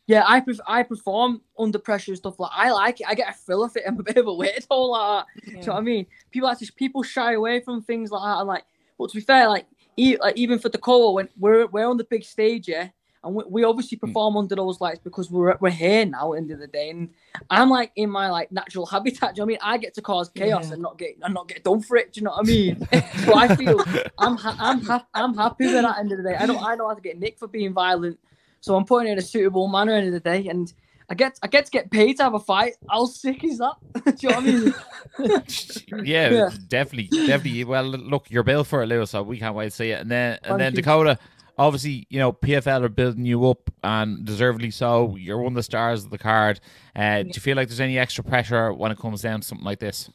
Yeah, 0.09 0.23
I 0.27 0.39
pref- 0.39 0.59
I 0.65 0.81
perform 0.81 1.39
under 1.59 1.77
pressure 1.77 2.13
and 2.13 2.17
stuff 2.17 2.39
like 2.39 2.49
I 2.51 2.71
like 2.71 2.99
it. 2.99 3.05
I 3.07 3.13
get 3.13 3.29
a 3.29 3.33
thrill 3.33 3.63
of 3.63 3.77
it. 3.77 3.83
I'm 3.87 3.99
a 3.99 4.01
bit 4.01 4.17
of 4.17 4.25
a 4.25 4.31
weirdo 4.31 4.89
like 4.89 5.25
that. 5.27 5.45
Do 5.45 5.51
you 5.51 5.57
know 5.57 5.73
what 5.73 5.77
I 5.77 5.81
mean? 5.81 6.07
People 6.31 6.49
actually 6.49 6.69
people 6.75 7.03
shy 7.03 7.33
away 7.33 7.59
from 7.59 7.83
things 7.83 8.09
like 8.09 8.23
that. 8.23 8.39
I'm 8.39 8.47
like, 8.47 8.63
but 8.97 9.11
to 9.11 9.17
be 9.17 9.21
fair, 9.21 9.47
like, 9.47 9.67
e- 9.97 10.17
like 10.19 10.35
even 10.35 10.57
for 10.57 10.69
the 10.69 10.79
cover 10.79 11.11
when 11.11 11.29
we're 11.37 11.67
we're 11.67 11.87
on 11.87 11.97
the 11.97 12.05
big 12.05 12.23
stage, 12.23 12.67
yeah, 12.67 12.89
and 13.23 13.35
we, 13.35 13.43
we 13.47 13.63
obviously 13.63 13.99
hmm. 13.99 14.07
perform 14.07 14.35
under 14.37 14.55
those 14.55 14.81
lights 14.81 14.99
because 15.03 15.29
we're 15.29 15.55
we're 15.61 15.69
here 15.69 16.07
now. 16.07 16.33
At 16.33 16.37
the 16.37 16.41
end 16.41 16.51
of 16.53 16.59
the 16.59 16.65
day, 16.65 16.89
and 16.89 17.09
I'm 17.51 17.69
like 17.69 17.91
in 17.95 18.09
my 18.09 18.31
like 18.31 18.51
natural 18.51 18.87
habitat. 18.87 19.35
Do 19.35 19.41
you 19.41 19.45
know 19.45 19.53
what 19.53 19.61
I 19.61 19.69
mean? 19.69 19.75
I 19.75 19.77
get 19.77 19.93
to 19.93 20.01
cause 20.01 20.29
chaos 20.29 20.69
Yeah. 20.69 20.73
and 20.73 20.81
not 20.81 20.97
get 20.97 21.17
and 21.21 21.35
not 21.35 21.47
get 21.47 21.63
done 21.63 21.81
for 21.81 21.97
it. 21.97 22.13
Do 22.13 22.21
you 22.21 22.23
know 22.25 22.31
what 22.31 22.47
I 22.47 22.51
mean? 22.51 22.87
so 23.25 23.35
I 23.35 23.55
feel 23.55 23.79
I'm 24.17 24.37
ha- 24.37 24.57
I'm 24.59 24.81
ha- 24.81 25.05
I'm 25.13 25.35
happy 25.35 25.65
with 25.65 25.75
that. 25.75 25.85
At 25.85 25.93
the 25.93 25.99
end 25.99 26.11
of 26.13 26.17
the 26.17 26.23
day, 26.23 26.35
I 26.35 26.47
don't 26.47 26.63
I 26.63 26.75
don't 26.75 26.89
have 26.89 26.97
to 26.97 27.03
get 27.03 27.19
nicked 27.19 27.37
for 27.37 27.47
being 27.47 27.73
violent. 27.73 28.17
So 28.61 28.75
I'm 28.75 28.85
putting 28.85 29.09
it 29.09 29.13
in 29.13 29.17
a 29.17 29.21
suitable 29.21 29.67
manner 29.67 29.93
at 29.93 30.01
the 30.01 30.07
end 30.07 30.15
of 30.15 30.23
the 30.23 30.29
day, 30.29 30.47
and 30.47 30.71
I 31.09 31.15
get 31.15 31.39
I 31.41 31.47
get 31.47 31.65
to 31.65 31.71
get 31.71 31.89
paid 31.91 32.17
to 32.17 32.23
have 32.23 32.33
a 32.35 32.39
fight. 32.39 32.73
How 32.89 33.05
sick 33.05 33.43
is 33.43 33.57
that? 33.59 33.73
Do 34.17 34.27
you 34.27 34.29
know 34.29 34.35
what 34.35 34.43
I 34.43 35.99
mean? 35.99 36.03
yeah, 36.05 36.29
Yeah. 36.29 36.49
definitely, 36.67 37.09
definitely. 37.25 37.63
Well, 37.63 37.83
look, 37.85 38.29
you're 38.29 38.43
built 38.43 38.67
for 38.67 38.83
it, 38.83 38.87
Lewis. 38.87 39.11
So 39.11 39.23
we 39.23 39.39
can't 39.39 39.55
wait 39.55 39.65
to 39.65 39.71
see 39.71 39.91
it. 39.91 40.01
And 40.01 40.11
then, 40.11 40.33
and 40.43 40.43
Thank 40.43 40.59
then 40.59 40.71
you. 40.73 40.77
Dakota. 40.77 41.17
Obviously, 41.57 42.07
you 42.09 42.19
know 42.19 42.31
PFL 42.31 42.83
are 42.83 42.89
building 42.89 43.25
you 43.25 43.45
up, 43.49 43.69
and 43.83 44.23
deservedly 44.23 44.71
so. 44.71 45.17
You're 45.17 45.39
one 45.39 45.51
of 45.51 45.55
the 45.55 45.63
stars 45.63 46.05
of 46.05 46.09
the 46.09 46.17
card. 46.17 46.61
Uh, 46.95 47.23
Do 47.23 47.31
you 47.33 47.41
feel 47.41 47.57
like 47.57 47.67
there's 47.67 47.81
any 47.81 47.99
extra 47.99 48.23
pressure 48.23 48.71
when 48.71 48.91
it 48.93 48.97
comes 48.97 49.21
down 49.23 49.41
to 49.41 49.47
something 49.47 49.65
like 49.65 49.79
this? 49.79 50.09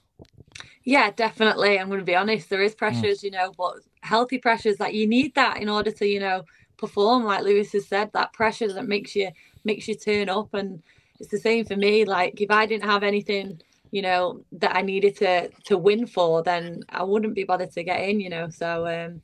Yeah, 0.84 1.10
definitely. 1.10 1.78
I'm 1.78 1.88
going 1.88 1.98
to 2.00 2.04
be 2.04 2.14
honest. 2.16 2.48
There 2.48 2.62
is 2.62 2.74
pressures, 2.74 3.22
you 3.22 3.30
know, 3.30 3.52
but 3.58 3.74
healthy 4.00 4.38
pressures 4.38 4.76
that 4.78 4.94
you 4.94 5.06
need 5.06 5.34
that 5.34 5.58
in 5.58 5.68
order 5.68 5.90
to, 5.90 6.06
you 6.06 6.20
know, 6.20 6.44
perform. 6.78 7.24
Like 7.24 7.44
Lewis 7.44 7.72
has 7.72 7.86
said, 7.88 8.10
that 8.12 8.32
pressure 8.32 8.72
that 8.72 8.86
makes 8.88 9.14
you 9.16 9.30
makes 9.64 9.88
you 9.88 9.94
turn 9.94 10.28
up, 10.28 10.54
and 10.54 10.82
it's 11.20 11.30
the 11.30 11.38
same 11.38 11.64
for 11.64 11.76
me. 11.76 12.04
Like 12.04 12.40
if 12.40 12.50
I 12.50 12.66
didn't 12.66 12.88
have 12.90 13.02
anything, 13.02 13.60
you 13.90 14.02
know, 14.02 14.44
that 14.52 14.76
I 14.76 14.82
needed 14.82 15.16
to 15.18 15.50
to 15.66 15.78
win 15.78 16.06
for, 16.06 16.42
then 16.42 16.82
I 16.88 17.02
wouldn't 17.04 17.34
be 17.34 17.44
bothered 17.44 17.72
to 17.72 17.84
get 17.84 18.00
in. 18.08 18.20
You 18.20 18.30
know, 18.30 18.48
so 18.50 18.86
um, 18.86 19.22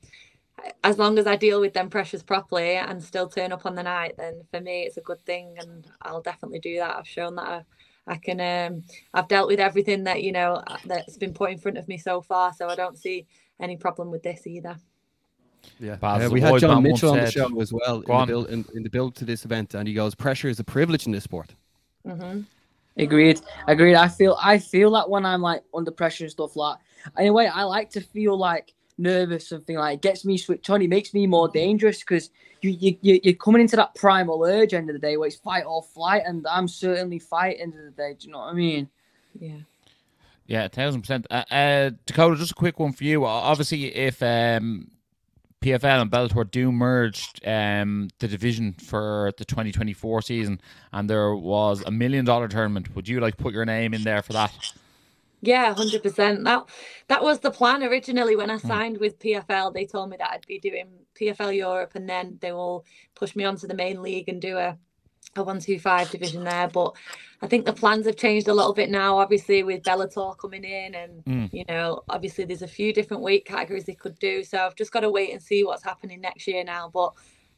as 0.85 0.99
long 0.99 1.19
as 1.19 1.27
I 1.27 1.37
deal 1.37 1.61
with 1.61 1.75
them 1.75 1.91
pressures 1.91 2.23
properly 2.23 2.77
and 2.77 3.03
still 3.03 3.29
turn 3.29 3.53
up 3.53 3.67
on 3.67 3.75
the 3.75 3.83
night, 3.83 4.15
then 4.19 4.43
for 4.51 4.61
me 4.61 4.83
it's 4.83 4.97
a 4.97 5.03
good 5.03 5.25
thing, 5.27 5.57
and 5.59 5.87
I'll 6.03 6.23
definitely 6.23 6.61
do 6.61 6.77
that. 6.79 6.97
I've 6.97 7.09
shown 7.09 7.37
that. 7.37 7.49
I, 7.49 7.65
I 8.07 8.17
can 8.17 8.41
um 8.41 8.83
I've 9.15 9.29
dealt 9.29 9.49
with 9.49 9.61
everything 9.61 10.05
that 10.05 10.23
you 10.23 10.33
know 10.33 10.63
that's 10.87 11.17
been 11.19 11.35
put 11.35 11.51
in 11.53 11.59
front 11.59 11.79
of 11.79 11.89
me 11.89 11.99
so 11.99 12.23
far, 12.23 12.53
so 12.53 12.69
I 12.69 12.75
don't 12.77 12.99
see 12.99 13.27
any 13.61 13.77
problem 13.77 14.11
with 14.11 14.23
this 14.23 14.47
either. 14.47 14.77
Yeah, 15.79 15.97
Baz, 15.97 16.27
Uh, 16.27 16.31
we 16.31 16.41
had 16.41 16.59
John 16.59 16.83
man 16.83 16.93
Mitchell 16.93 17.11
on 17.13 17.21
the 17.21 17.31
show 17.31 17.61
as 17.61 17.73
well 17.73 18.01
in 18.01 18.07
the, 18.21 18.27
build, 18.27 18.49
in, 18.51 18.65
in 18.75 18.83
the 18.83 18.91
build 18.91 19.15
to 19.17 19.25
this 19.25 19.45
event, 19.45 19.75
and 19.75 19.89
he 19.89 19.95
goes, 19.95 20.15
"Pressure 20.15 20.49
is 20.49 20.61
a 20.61 20.65
privilege 20.65 21.07
in 21.07 21.13
this 21.13 21.25
sport." 21.25 21.55
hmm 22.07 22.41
Agreed. 22.97 23.41
Agreed. 23.67 23.95
I 23.95 24.09
feel 24.09 24.37
I 24.43 24.59
feel 24.59 24.91
that 24.93 25.09
when 25.09 25.25
I'm 25.25 25.41
like 25.41 25.63
under 25.73 25.91
pressure 25.91 26.25
and 26.25 26.31
stuff 26.31 26.57
like. 26.57 26.77
Anyway, 27.17 27.47
I 27.47 27.63
like 27.63 27.89
to 27.91 28.01
feel 28.01 28.37
like 28.37 28.75
nervous. 28.99 29.49
Something 29.49 29.77
like 29.77 29.95
it 29.95 30.03
gets 30.03 30.25
me 30.25 30.37
switched 30.37 30.69
on. 30.69 30.83
It 30.83 30.89
makes 30.91 31.15
me 31.15 31.27
more 31.27 31.49
dangerous 31.49 32.01
because 32.01 32.31
you 32.61 32.71
you 32.71 32.97
you- 33.01 33.21
you're 33.23 33.35
coming 33.35 33.63
into 33.63 33.77
that 33.77 33.95
primal 33.95 34.43
urge 34.45 34.75
end 34.75 34.91
of 34.91 34.95
the 34.95 34.99
day 35.01 35.17
where 35.17 35.29
it's 35.29 35.37
fight 35.37 35.65
or 35.67 35.83
flight, 35.83 36.23
and 36.27 36.47
I'm 36.47 36.69
certainly 36.69 37.19
fight 37.19 37.57
end 37.61 37.75
of 37.75 37.85
the 37.85 37.91
day. 37.93 38.17
Do 38.19 38.27
you 38.27 38.33
know 38.33 38.41
what 38.41 38.51
I 38.51 38.55
mean? 38.55 38.89
Yeah. 39.39 39.59
Yeah, 40.47 40.67
thousand 40.69 41.03
percent. 41.03 41.27
Uh, 41.31 41.45
uh, 41.51 41.91
Dakota, 42.07 42.37
just 42.37 42.51
a 42.53 42.55
quick 42.55 42.81
one 42.81 42.93
for 42.93 43.05
you. 43.05 43.25
Obviously, 43.25 43.95
if 43.95 44.21
um, 44.23 44.91
PFL 45.63 46.03
and 46.03 46.11
Bellator 46.11 46.51
do 46.51 46.73
merge 46.73 47.29
um, 47.47 48.09
the 48.19 48.29
division 48.29 48.73
for 48.73 49.33
the 49.37 49.45
2024 49.45 50.23
season, 50.23 50.61
and 50.93 51.09
there 51.09 51.35
was 51.35 51.83
a 51.85 51.91
million 51.91 52.25
dollar 52.25 52.49
tournament, 52.49 52.95
would 52.95 53.07
you 53.07 53.21
like 53.21 53.37
put 53.37 53.53
your 53.53 53.67
name 53.67 53.93
in 53.93 54.03
there 54.03 54.23
for 54.23 54.33
that? 54.33 54.55
Yeah, 55.43 55.75
hundred 55.75 56.03
percent. 56.03 56.45
That 56.45 56.69
that 57.09 57.23
was 57.23 57.41
the 57.41 57.51
plan 57.51 57.83
originally 57.83 58.37
when 58.37 58.51
I 58.51 58.59
signed 58.59 58.99
with 58.99 59.19
PFL. 59.19 59.73
They 59.73 59.87
told 59.87 60.11
me 60.11 60.17
that 60.19 60.31
I'd 60.31 60.47
be 60.47 60.59
doing 60.59 60.89
PFL 61.19 61.57
Europe, 61.57 61.93
and 61.95 62.09
then 62.09 62.39
they 62.41 62.53
will 62.53 62.85
push 63.15 63.35
me 63.35 63.45
onto 63.45 63.67
the 63.67 63.75
main 63.75 64.03
league 64.03 64.29
and 64.29 64.41
do 64.41 64.59
a 64.59 64.77
a 65.37 65.43
one 65.45 65.61
two 65.61 65.79
five 65.79 66.11
division 66.11 66.45
there. 66.45 66.69
But 66.69 66.95
I 67.43 67.47
think 67.49 67.67
the 67.67 67.73
plans 67.73 68.07
have 68.07 68.17
changed 68.17 68.49
a 68.49 68.55
little 68.55 68.75
bit 68.75 68.91
now. 68.91 69.19
Obviously, 69.19 69.63
with 69.63 69.83
Bellator 69.83 70.37
coming 70.39 70.65
in, 70.65 70.95
and 70.95 71.25
Mm. 71.27 71.51
you 71.53 71.65
know, 71.69 72.03
obviously 72.09 72.45
there's 72.45 72.63
a 72.63 72.69
few 72.69 72.93
different 72.93 73.23
weight 73.23 73.45
categories 73.47 73.85
they 73.85 73.95
could 73.95 74.19
do. 74.19 74.45
So 74.45 74.59
I've 74.59 74.77
just 74.77 74.93
got 74.93 75.01
to 75.01 75.11
wait 75.11 75.33
and 75.33 75.43
see 75.43 75.65
what's 75.65 75.85
happening 75.85 76.21
next 76.21 76.47
year 76.49 76.65
now. 76.65 76.91
But 76.93 77.13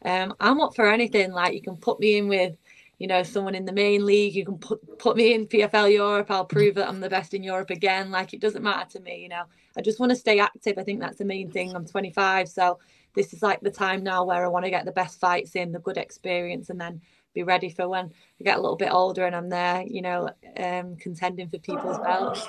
um, 0.05 0.35
I'm 0.41 0.61
up 0.61 0.75
for 0.77 0.89
anything. 0.91 1.33
Like 1.33 1.55
you 1.55 1.63
can 1.63 1.77
put 1.77 2.01
me 2.01 2.19
in 2.19 2.29
with 2.29 2.57
you 2.99 3.09
know, 3.09 3.25
someone 3.25 3.57
in 3.57 3.65
the 3.65 3.73
main 3.73 4.07
league. 4.07 4.35
You 4.35 4.45
can 4.47 4.59
put 4.59 4.81
put 4.99 5.17
me 5.17 5.35
in 5.35 5.47
PFL 5.49 5.93
Europe. 5.93 6.31
I'll 6.31 6.45
prove 6.47 6.77
that 6.77 6.89
I'm 6.89 7.01
the 7.01 7.11
best 7.11 7.35
in 7.35 7.43
Europe 7.43 7.71
again. 7.71 8.11
Like 8.11 8.35
it 8.35 8.41
doesn't 8.41 8.63
matter 8.63 8.89
to 8.93 9.01
me, 9.01 9.21
you 9.23 9.29
know. 9.29 9.45
I 9.77 9.83
just 9.83 10.01
want 10.01 10.11
to 10.11 10.17
stay 10.17 10.39
active. 10.39 10.79
I 10.79 10.85
think 10.85 11.01
that's 11.01 11.19
the 11.19 11.25
main 11.27 11.51
thing. 11.51 11.75
I'm 11.75 11.87
25, 11.87 12.49
so 12.49 12.79
this 13.15 13.33
is 13.33 13.43
like 13.43 13.61
the 13.61 13.71
time 13.71 14.03
now 14.03 14.25
where 14.25 14.45
I 14.45 14.49
want 14.49 14.65
to 14.65 14.71
get 14.71 14.85
the 14.85 14.93
best 14.93 15.21
fights 15.21 15.55
in, 15.57 15.73
the 15.73 15.79
good 15.79 15.97
experience, 15.99 16.71
and 16.71 16.81
then 16.81 17.01
be 17.35 17.43
ready 17.43 17.71
for 17.71 17.89
when 17.89 18.13
I 18.41 18.45
get 18.45 18.59
a 18.59 18.61
little 18.61 18.77
bit 18.77 18.93
older 18.93 19.25
and 19.27 19.35
I'm 19.35 19.49
there, 19.49 19.83
you 19.87 20.03
know, 20.03 20.31
um, 20.59 20.97
contending 20.97 21.49
for 21.49 21.59
people's 21.59 21.99
belts. 21.99 22.49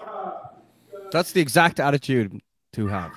That's 1.11 1.31
the 1.31 1.41
exact 1.41 1.79
attitude 1.79 2.41
to 2.73 2.87
have. 2.87 3.11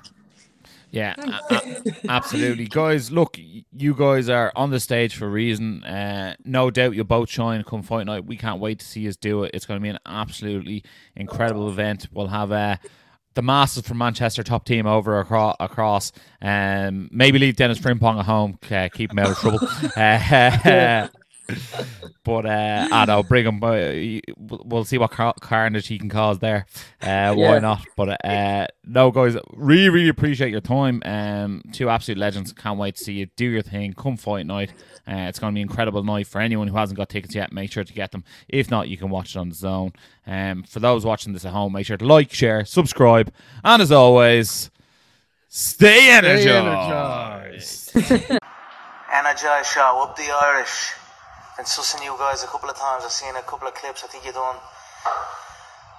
Yeah, 0.91 1.15
a- 1.19 1.55
a- 1.55 1.83
absolutely, 2.09 2.67
guys. 2.71 3.11
Look, 3.11 3.37
you 3.39 3.95
guys 3.95 4.29
are 4.29 4.53
on 4.55 4.71
the 4.71 4.81
stage 4.81 5.17
for 5.17 5.27
a 5.27 5.31
reason. 5.31 5.83
Uh, 5.85 6.37
no 6.45 6.71
doubt 6.71 6.95
you'll 6.95 7.05
both 7.05 7.29
shine 7.29 7.63
come 7.65 7.83
fight 7.83 8.07
night. 8.07 8.25
We 8.25 8.37
can't 8.37 8.61
wait 8.61 8.79
to 8.79 8.87
see 8.87 9.09
us 9.09 9.17
do 9.17 9.43
it. 9.45 9.51
It's 9.53 9.67
going 9.67 9.81
to 9.81 9.83
be 9.83 9.89
an 9.89 9.99
absolutely 10.07 10.85
incredible 11.17 11.69
event. 11.69 12.07
We'll 12.13 12.29
have 12.29 12.53
uh, 12.53 12.77
the 13.37 13.43
masses 13.43 13.87
from 13.87 13.99
Manchester 13.99 14.43
top 14.43 14.65
team 14.65 14.87
over 14.87 15.21
across. 15.21 15.57
across. 15.61 16.13
Um, 16.43 17.09
maybe 17.13 17.39
leave 17.39 17.55
Dennis 17.55 17.79
Frimpong 17.79 18.19
at 18.19 18.25
home. 18.25 18.59
Uh, 18.69 18.89
keep 18.93 19.13
him 19.13 19.19
out 19.21 19.31
of 19.31 19.39
trouble. 19.39 19.61
Uh, 19.97 21.09
But 22.25 22.45
uh, 22.47 22.89
I 22.91 23.05
know, 23.05 23.23
bring 23.23 23.47
him. 23.47 23.63
Uh, 23.63 24.21
we'll 24.37 24.85
see 24.85 24.99
what 24.99 25.13
car- 25.13 25.35
carnage 25.41 25.87
he 25.87 25.99
can 25.99 26.09
cause 26.09 26.39
there. 26.41 26.67
Uh, 27.01 27.35
why 27.35 27.55
Yeah. 27.55 27.59
not? 27.61 27.87
But 27.97 28.25
uh, 28.25 28.67
no, 28.85 29.11
guys, 29.13 29.37
really, 29.53 29.89
really 29.89 30.09
appreciate 30.09 30.51
your 30.51 30.61
time. 30.61 31.03
Um, 31.05 31.63
two 31.73 31.89
absolute 31.89 32.19
legends. 32.19 32.53
Can't 32.53 32.79
wait 32.79 32.97
to 32.97 33.05
see 33.05 33.13
you 33.13 33.27
do 33.37 33.45
your 33.47 33.63
thing. 33.63 33.93
Come 33.93 34.17
fight 34.17 34.47
night. 34.47 34.73
Uh, 35.09 35.29
it's 35.29 35.39
going 35.39 35.53
to 35.53 35.55
be 35.55 35.61
an 35.63 35.69
incredible 35.69 36.03
night 36.03 36.27
for 36.27 36.41
anyone 36.41 36.67
who 36.67 36.77
hasn't 36.77 36.97
got 36.97 37.09
tickets 37.09 37.35
yet. 37.35 37.53
Make 37.53 37.71
sure 37.71 37.85
to 37.85 37.93
get 37.93 38.11
them. 38.11 38.25
If 38.49 38.71
not, 38.73 38.89
you 38.89 38.97
can 38.97 39.09
watch 39.09 39.37
it 39.37 39.39
on 39.39 39.51
the 39.51 39.55
zone. 39.55 39.93
Um, 40.27 40.65
for 40.65 40.81
those 40.81 41.05
watching 41.07 41.33
this 41.33 41.45
at 41.45 41.53
home, 41.53 41.73
make 41.75 41.87
sure 41.87 41.97
to 41.97 42.05
like, 42.05 42.33
share, 42.33 42.65
subscribe, 42.65 43.33
and 43.63 43.81
as 43.81 43.93
always, 43.93 44.69
stay 45.49 46.11
energized. 46.11 47.95
Energized. 47.97 48.41
Energized. 49.13 49.71
show, 49.71 50.03
up 50.03 50.17
the 50.17 50.25
Irish. 50.43 50.93
Been 51.57 51.65
sussing 51.65 52.05
you 52.05 52.15
guys 52.19 52.45
a 52.45 52.47
couple 52.49 52.69
of 52.69 52.77
times. 52.77 53.03
I've 53.03 53.11
seen 53.11 53.35
a 53.35 53.41
couple 53.41 53.67
of 53.67 53.73
clips. 53.73 54.05
I 54.05 54.09
think 54.09 54.27
you 54.27 54.33
done 54.33 54.57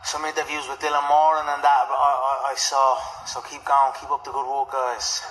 some 0.04 0.24
interviews 0.24 0.70
with 0.70 0.78
Dylan 0.78 1.02
Moran 1.10 1.50
and 1.50 1.64
that 1.64 1.86
I, 1.90 2.12
I, 2.48 2.52
I 2.52 2.56
saw. 2.56 2.96
So 3.26 3.42
keep 3.42 3.66
going, 3.66 3.92
keep 4.00 4.12
up 4.12 4.24
the 4.24 4.30
good 4.30 4.46
work, 4.46 4.72
guys. 4.72 5.26